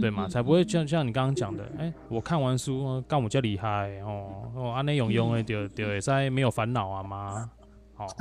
[0.00, 7.50] 对嘛，才不会像像你刚刚讲的，哎，我看完书，干我较厉害哦，哦，安内用用的对对在没有烦恼啊吗？
[7.94, 8.06] 好，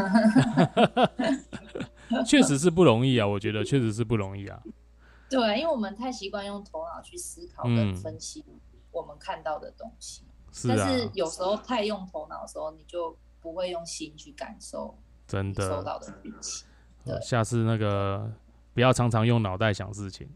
[2.26, 4.62] 确实是不容易啊，我觉得确实是不容易啊。
[5.30, 8.44] 对，因为我们太习惯用头脑去思考跟分析
[8.92, 10.24] 我们看到的东西，
[10.68, 16.66] 但是有时候太用头脑的时候，你就不会用心去感受真的收到的讯息。
[17.06, 18.30] 对，下次那个
[18.74, 20.30] 不要常常用脑袋想事情。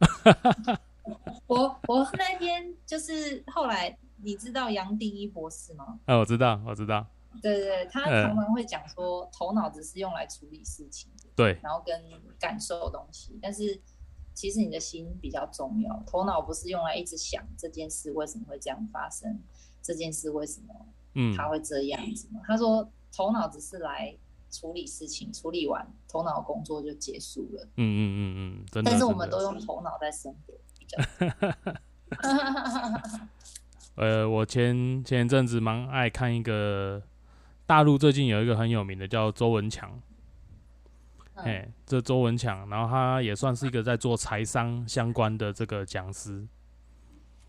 [1.46, 5.98] 我我那天就是后来，你知道杨定一博士吗？
[6.04, 7.06] 哎，我知道，我知道。
[7.40, 12.02] 对对对，他常常会讲说，头脑只是用来处理事情的，对，然后跟
[12.38, 13.38] 感受东西。
[13.42, 13.80] 但是
[14.34, 19.40] 其实你的心比较重要，头脑不是用来一直想这件事为什么会这样发生，
[19.82, 20.74] 这件事为什么
[21.14, 22.40] 嗯他会这样子吗？
[22.46, 24.16] 他说头脑只是来。
[24.54, 27.64] 处理事情，处理完头脑工作就结束了。
[27.76, 30.98] 嗯嗯嗯嗯，真的但是我们都用头脑在生活，比较。
[33.96, 37.02] 呃，我前前一阵子蛮爱看一个
[37.64, 40.02] 大陆最近有一个很有名的叫周文强。
[41.44, 46.46] 哎，这周文强，然后他也算是一个在做财商相关的这个讲师。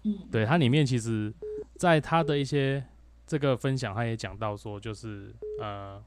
[0.03, 1.33] 嗯，对他里面其实，
[1.75, 2.83] 在他的一些
[3.25, 6.01] 这个分享，他也讲到说，就是呃。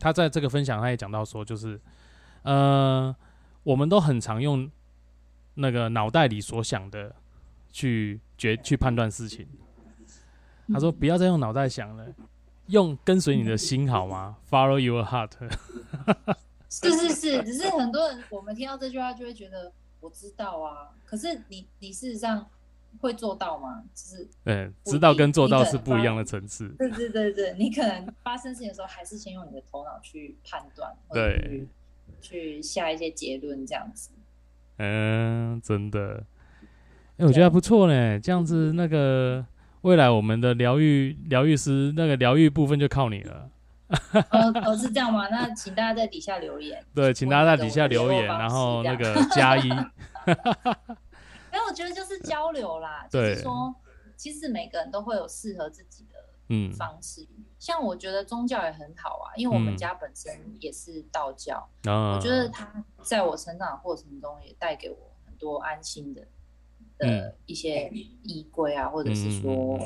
[0.00, 1.80] 他在这个分享，他也讲到说，就是，
[2.42, 3.14] 呃，
[3.62, 4.68] 我们都很常用
[5.54, 7.14] 那个脑袋里所想的
[7.70, 9.46] 去决去判断事情。
[10.68, 12.12] 他说，不要再用脑袋想了，
[12.66, 15.32] 用跟随你的心好吗？Follow your heart。
[16.68, 22.46] 是是是， 只是很多人我们听到这句话就会觉得我知道啊，可是你你事实上。
[23.00, 23.82] 会做到吗？
[23.92, 26.68] 就是，嗯，知道跟做到是不一样的层次。
[26.78, 31.66] 对对对对，你可能发生事情的时候，还是先用你的头脑去判断，对，
[32.20, 34.10] 去下一些结论，这样子。
[34.76, 36.24] 嗯，真的。
[37.16, 38.20] 哎，我觉得还不错呢。
[38.20, 39.44] 这样子，那个
[39.84, 43.50] 未来我们的疗愈疗愈师那个疗愈部分就靠你了。
[44.64, 45.28] 哦，是这样吗？
[45.28, 46.82] 那请大家在底下留言。
[46.94, 49.70] 对，请大家在底下留言，然后那个加一。
[49.70, 49.84] 哎，
[51.68, 53.74] 我觉得就是交流啦，就是说，
[54.16, 56.16] 其实每个人都会有适合自己的
[56.48, 57.28] 嗯方式。
[57.58, 66.26] 像我觉得宗教也很好啊，因为我们家本身也是道教，我觉得他在我成长的过程中也带给我很多安心的
[66.98, 67.90] 的一些
[68.22, 69.78] 衣柜啊，或者是说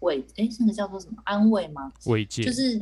[0.00, 1.92] 慰，哎，那个叫做什么安慰吗？
[2.06, 2.78] 慰藉，就是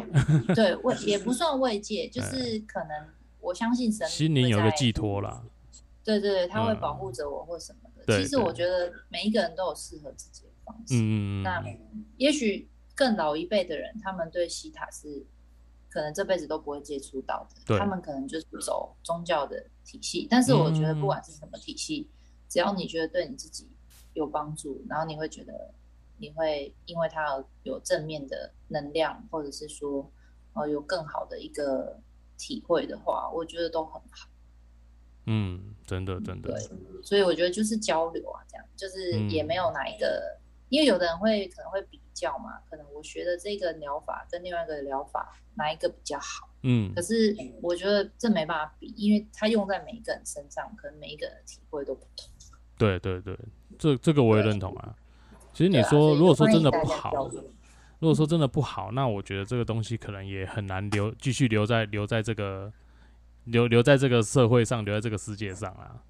[0.54, 3.08] 对慰也不算慰藉， 就是可能
[3.40, 5.42] 我相信神心灵有个寄托啦。
[6.04, 8.22] 对对对，他会保护着我或什么的。
[8.22, 10.94] 其实我觉得每一个人都有适合自己的方式。
[10.94, 11.64] 嗯那
[12.16, 15.24] 也许更老一辈的人，他们对西塔是
[15.88, 17.76] 可能这辈子都不会接触到的。
[17.78, 20.28] 他们可能就是走宗教的体系。
[20.30, 22.08] 但是我觉得不管是什么体系，
[22.48, 23.68] 只要你觉得对你自己
[24.14, 25.74] 有帮助，然后你会觉得
[26.18, 30.10] 你会因为它有正面的能量，或者是说
[30.54, 32.00] 呃有更好的一个
[32.38, 34.28] 体会的话，我觉得都很好。
[35.26, 40.38] 嗯，真的真的，对，所以我觉得就是交流啊，这样就是也没有哪一个，
[40.68, 52.30] 因为有的人会可能会比较嘛，可能我学的这个疗法跟另外一个疗法哪一个比较好，嗯，可是我觉得这没办法比，因为它用在每一个人身上，可能每一个人体会都不同。
[52.76, 53.38] 对对对，
[53.78, 54.94] 这这个我也认同啊。
[55.52, 57.28] 其实你说，如果说真的不好，
[57.98, 62.72] 如果说真的不好，那我觉得这个东西可能也很难留，继续留在留在这个。
[63.46, 66.02] 留留在这个社会上，留在这个世界上啊。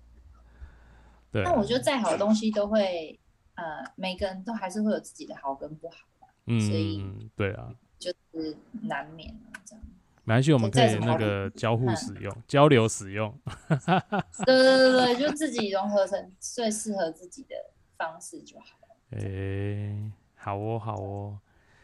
[1.31, 1.45] 对。
[1.45, 3.21] 那我觉得再好的东西都会，
[3.57, 6.29] 呃，每个人都还是会有自己的好跟不好嘛。
[6.47, 6.59] 嗯。
[6.59, 7.05] 所以，
[7.37, 7.69] 对啊。
[7.99, 9.85] 就是难免这样。
[10.27, 13.33] 没关系，我们可以那个交互使用、交流使用。
[14.45, 17.55] 对对对对，就自己融合成最适合自己的
[17.97, 18.97] 方式就好了。
[19.13, 21.39] 哎，好哦，好哦。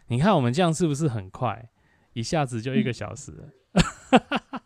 [0.09, 1.71] 你看我们这样是不是很快？
[2.15, 3.49] 一下子就一个小时了。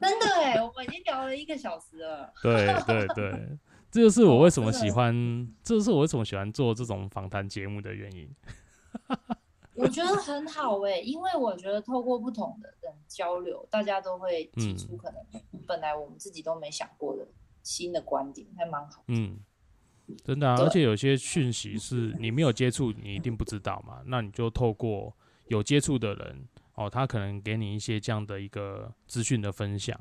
[0.00, 2.32] 真的哎，我们已经聊了一个小时了。
[2.42, 3.58] 对对对，
[3.92, 5.14] 这就是我为什么喜欢，
[5.62, 8.28] 这就是我为什么喜欢做这种访谈节目的原因。
[9.74, 17.26] 我觉得很好哎，因为我觉得透过不同的人交流，大家都会提出可能本来我们自己都没想过的
[17.62, 19.04] 新的观点，还蛮好。
[19.06, 19.38] 嗯，
[20.24, 24.02] 真的啊，而且有些讯息是你没有接触，你一定不知道嘛。
[24.06, 25.16] 那你就透过
[25.46, 29.98] 有接触的人哦，他可能给你一些这样的一个资讯的分享，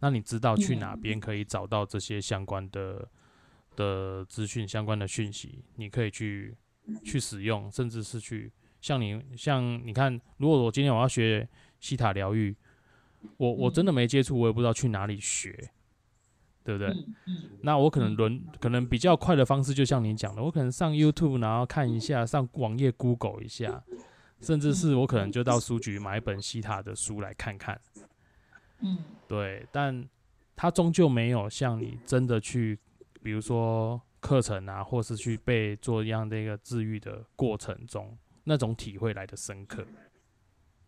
[0.00, 3.08] 那你知道去哪边可以找到这些相关的
[3.76, 6.56] 的资讯、相关的讯息，你可以去
[7.04, 8.52] 去使用，甚至是去。
[8.84, 11.48] 像你像你看，如果我今天我要学
[11.80, 12.54] 西塔疗愈，
[13.38, 15.70] 我我真的没接触，我也不知道去哪里学，
[16.62, 16.94] 对不对？
[17.62, 23.82] 那我可能轮可能比较快的方式，就像你讲的，我可能上 YouTube 然后看一下，上网页 Google 一下，
[24.42, 27.80] 甚至是我可能就到书局买一本西塔的书来看看。
[28.80, 30.06] 嗯，对，但
[30.54, 32.78] 它终究没有像你真的去，
[33.22, 38.14] 比如说课程啊，或是去被做一样的一个治愈的过程中。
[38.44, 39.86] 那种体会来的深刻，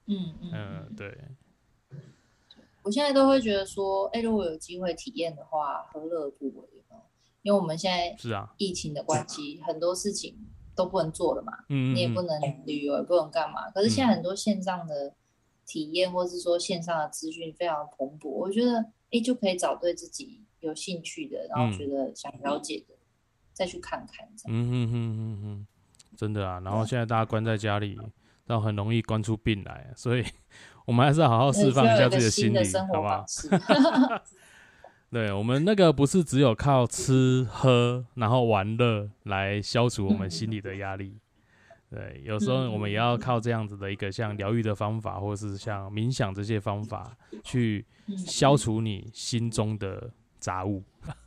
[0.06, 1.18] 嗯嗯，对。
[2.82, 6.96] 我现在都会觉得说，哎，如果有机会体验的话，何乐不为呢？
[7.42, 10.36] 因为我们现在是啊，疫情的关系，很多事情
[10.74, 13.68] 都不能做了嘛，嗯你也不能旅游，也不能干嘛。
[13.70, 15.12] 可是现在很多线上的
[15.66, 18.78] 体验，或是说线上的资讯非常蓬勃，我觉得，
[19.10, 22.94] 哎，就可以找对自己有兴趣的，然后觉得想了解的，
[23.52, 24.28] 再去看看。
[24.46, 25.66] 嗯嗯嗯嗯嗯。
[26.16, 27.98] 真的啊，然后现在大家关在家里，
[28.46, 30.24] 然后很容易关出病来，所以
[30.86, 33.24] 我们还是要好好释放一下自己的心理，好不好？
[35.10, 41.16] 对，我们那个不是只有靠吃喝然后玩乐来消除我们心理的压力，
[41.88, 47.86] 对，有时候我们也要靠这样子的一个像疗愈的方法，或者是像冥想这些方法去
[48.16, 50.10] 消除你心中的
[50.40, 50.82] 杂物。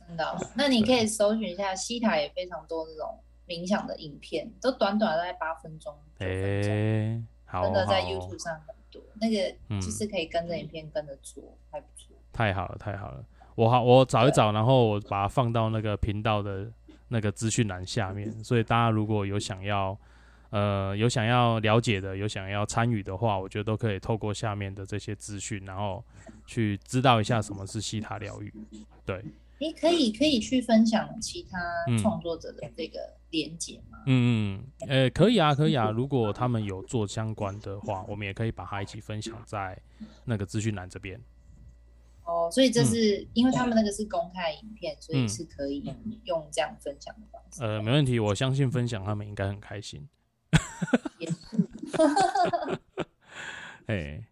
[0.06, 3.18] 真的，那你可以搜寻一下西塔，也非常多这种。
[3.50, 12.14] 冥想的影片都短短大概八分钟，哎，真的在 YouTube 上很多，那个其实可以跟着影片跟着做，还不错。
[12.32, 13.24] 太好了，太好了，
[13.56, 16.70] 我好我找一找，然后我把它放到那个频道的
[17.08, 19.98] 那个资讯栏下面，所以大家如果有想要
[20.50, 26.04] 呃有想要了解的，有想要参与的话，我觉得都可以透过下面的这些资讯，然后
[26.46, 28.54] 去知道一下什么是西塔疗愈，
[29.04, 29.24] 对。
[29.60, 31.58] 诶，可以可以去分享其他
[31.98, 32.98] 创作者的这个
[33.30, 33.98] 连接吗？
[34.06, 35.90] 嗯嗯，呃，可以啊，可以啊。
[35.92, 39.78] 如果他们有做相关的话，我们也可以把它一起分享在
[40.24, 41.20] 那个资讯栏这边。
[42.24, 45.84] 哦，所以这是因为他们那个是公开影片，所以是可以
[46.24, 47.62] 用这样分享的方式。
[47.62, 50.08] 呃，没问题，我相信分享他们应该很开心。
[53.86, 54.24] 哎。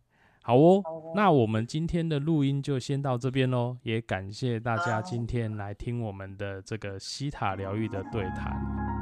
[0.48, 0.82] 好哦，
[1.14, 8.97] 那我们今天的录音就先到这边喽，也感谢大家今天来听我们的这个西塔疗愈的对谈。